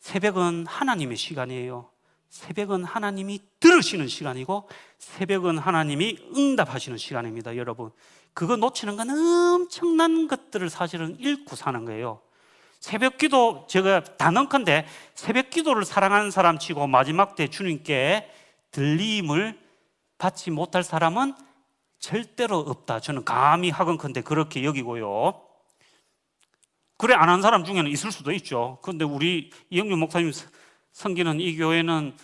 [0.00, 1.88] 새벽은 하나님의 시간이에요.
[2.28, 4.68] 새벽은 하나님이 들으시는 시간이고
[4.98, 7.90] 새벽은 하나님이 응답하시는 시간입니다, 여러분.
[8.34, 12.20] 그거 놓치는 건 엄청난 것들을 사실은 잃고 사는 거예요.
[12.80, 18.28] 새벽 기도 제가 단언컨대 새벽 기도를 사랑하는 사람 치고 마지막 때 주님께
[18.72, 19.58] 들림을
[20.18, 21.34] 받지 못할 사람은
[21.98, 23.00] 절대로 없다.
[23.00, 25.40] 저는 감히 하건컨대 그렇게 여기고요.
[26.96, 28.78] 그래 안 한 사람 중에는 있을 수도 있죠.
[28.82, 30.32] 그런데 우리 이영준 목사님
[30.92, 32.16] 성기는 이 교회는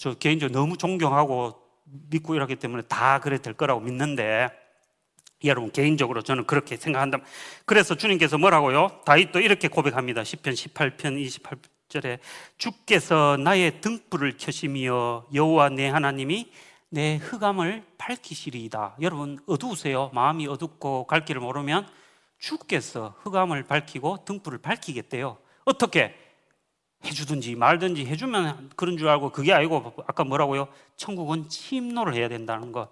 [0.00, 4.48] 저 개인적으로 너무 존경하고 믿고 이러기 때문에 다 그래 될 거라고 믿는데
[5.44, 7.18] 여러분 개인적으로 저는 그렇게 생각한다.
[7.64, 9.00] 그래서 주님께서 뭐라고요?
[9.04, 10.22] 다윗도 이렇게 고백합니다.
[10.22, 12.18] 10편 18편 28절에
[12.58, 16.52] 주께서 나의 등불을 켜시며 여호와 내 하나님이
[16.90, 18.96] 내 흑암을 밝히시리이다.
[19.00, 20.10] 여러분 어두우세요?
[20.12, 21.88] 마음이 어둡고 갈 길을 모르면
[22.38, 25.38] 주께서 흑암을 밝히고 등불을 밝히겠대요.
[25.64, 26.14] 어떻게?
[27.04, 30.68] 해주든지 말든지 해주면 그런 줄 알고 그게 아니고 아까 뭐라고요?
[30.96, 32.90] 천국은 침노를 해야 된다는 것.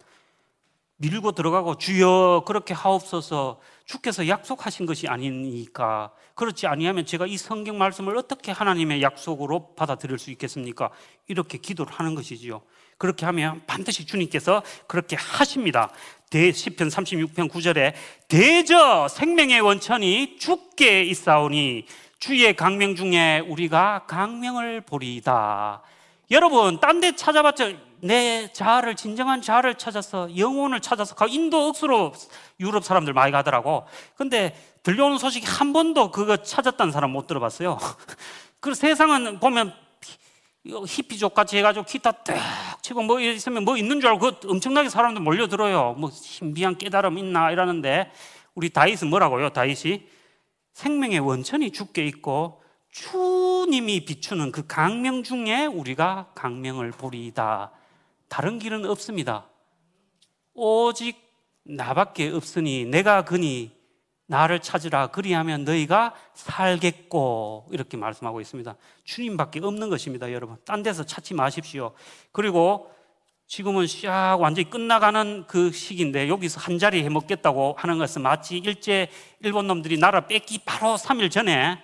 [0.98, 8.16] 밀고 들어가고 주여 그렇게 하옵소서 주께서 약속하신 것이 아니니까 그렇지 아니하면 제가 이 성경 말씀을
[8.16, 10.90] 어떻게 하나님의 약속으로 받아들일 수 있겠습니까?
[11.26, 12.62] 이렇게 기도를 하는 것이지요.
[12.96, 15.90] 그렇게 하면 반드시 주님께서 그렇게 하십니다.
[16.30, 17.94] 대 10편 36편 9절에
[18.26, 21.86] 대저 생명의 원천이 죽게 있사오니
[22.18, 25.82] 주의 강명 중에 우리가 강명을 보리이다.
[26.30, 32.12] 여러분, 딴 데 찾아봤자 내 자아를, 진정한 자아를 찾아서 영혼을 찾아서 인도 억수로
[32.60, 33.86] 유럽 사람들 많이 가더라고.
[34.16, 37.78] 근데 들려오는 소식이 한 번도 그거 찾았다는 사람 못 들어봤어요.
[38.60, 39.74] 그 세상은 보면
[40.64, 45.22] 히피족 같이 해가지고 기타 딱 치고 뭐 있으면 뭐 있는 줄 알고 그 엄청나게 사람들
[45.22, 45.94] 몰려들어요.
[45.98, 48.10] 뭐 신비한 깨달음 있나 이러는데
[48.54, 49.50] 우리 다윗은 뭐라고요?
[49.50, 50.06] 다윗이
[50.74, 57.72] 생명의 원천이 죽게 있고 주님이 비추는 그 강명 중에 우리가 강명을 보리이다.
[58.28, 59.48] 다른 길은 없습니다.
[60.54, 61.16] 오직
[61.64, 63.76] 나밖에 없으니 내가 그니
[64.26, 68.76] 나를 찾으라 그리하면 너희가 살겠고 이렇게 말씀하고 있습니다.
[69.04, 70.58] 주님밖에 없는 것입니다, 여러분.
[70.66, 71.92] 딴 데서 찾지 마십시오.
[72.32, 72.92] 그리고
[73.46, 79.08] 지금은 샥 완전히 끝나가는 그 시기인데 여기서 한 자리 해 먹겠다고 하는 것은 마치 일제
[79.40, 81.82] 일본 놈들이 나라 뺏기 바로 3일 전에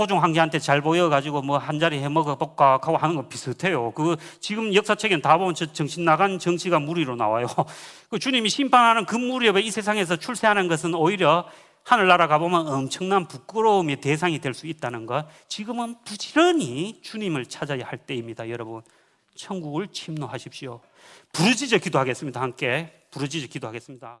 [0.00, 3.92] 고종 황제한테 잘 보여가지고 뭐 한 자리 해먹어 볼까 하고 하는 거 비슷해요.
[3.92, 7.46] 그 지금 역사책엔 다 보면 저 정신 나간 정치가 무리로 나와요.
[8.08, 11.46] 그 주님이 심판하는 그 무렵에 이 세상에서 출세하는 것은 오히려
[11.84, 15.26] 하늘나라 가보면 엄청난 부끄러움의 대상이 될 수 있다는 것.
[15.48, 18.80] 지금은 부지런히 주님을 찾아야 할 때입니다, 여러분.
[19.34, 20.80] 천국을 침노하십시오.
[21.32, 22.40] 부르짖어 기도하겠습니다.
[22.40, 24.18] 함께 부르짖어 기도하겠습니다.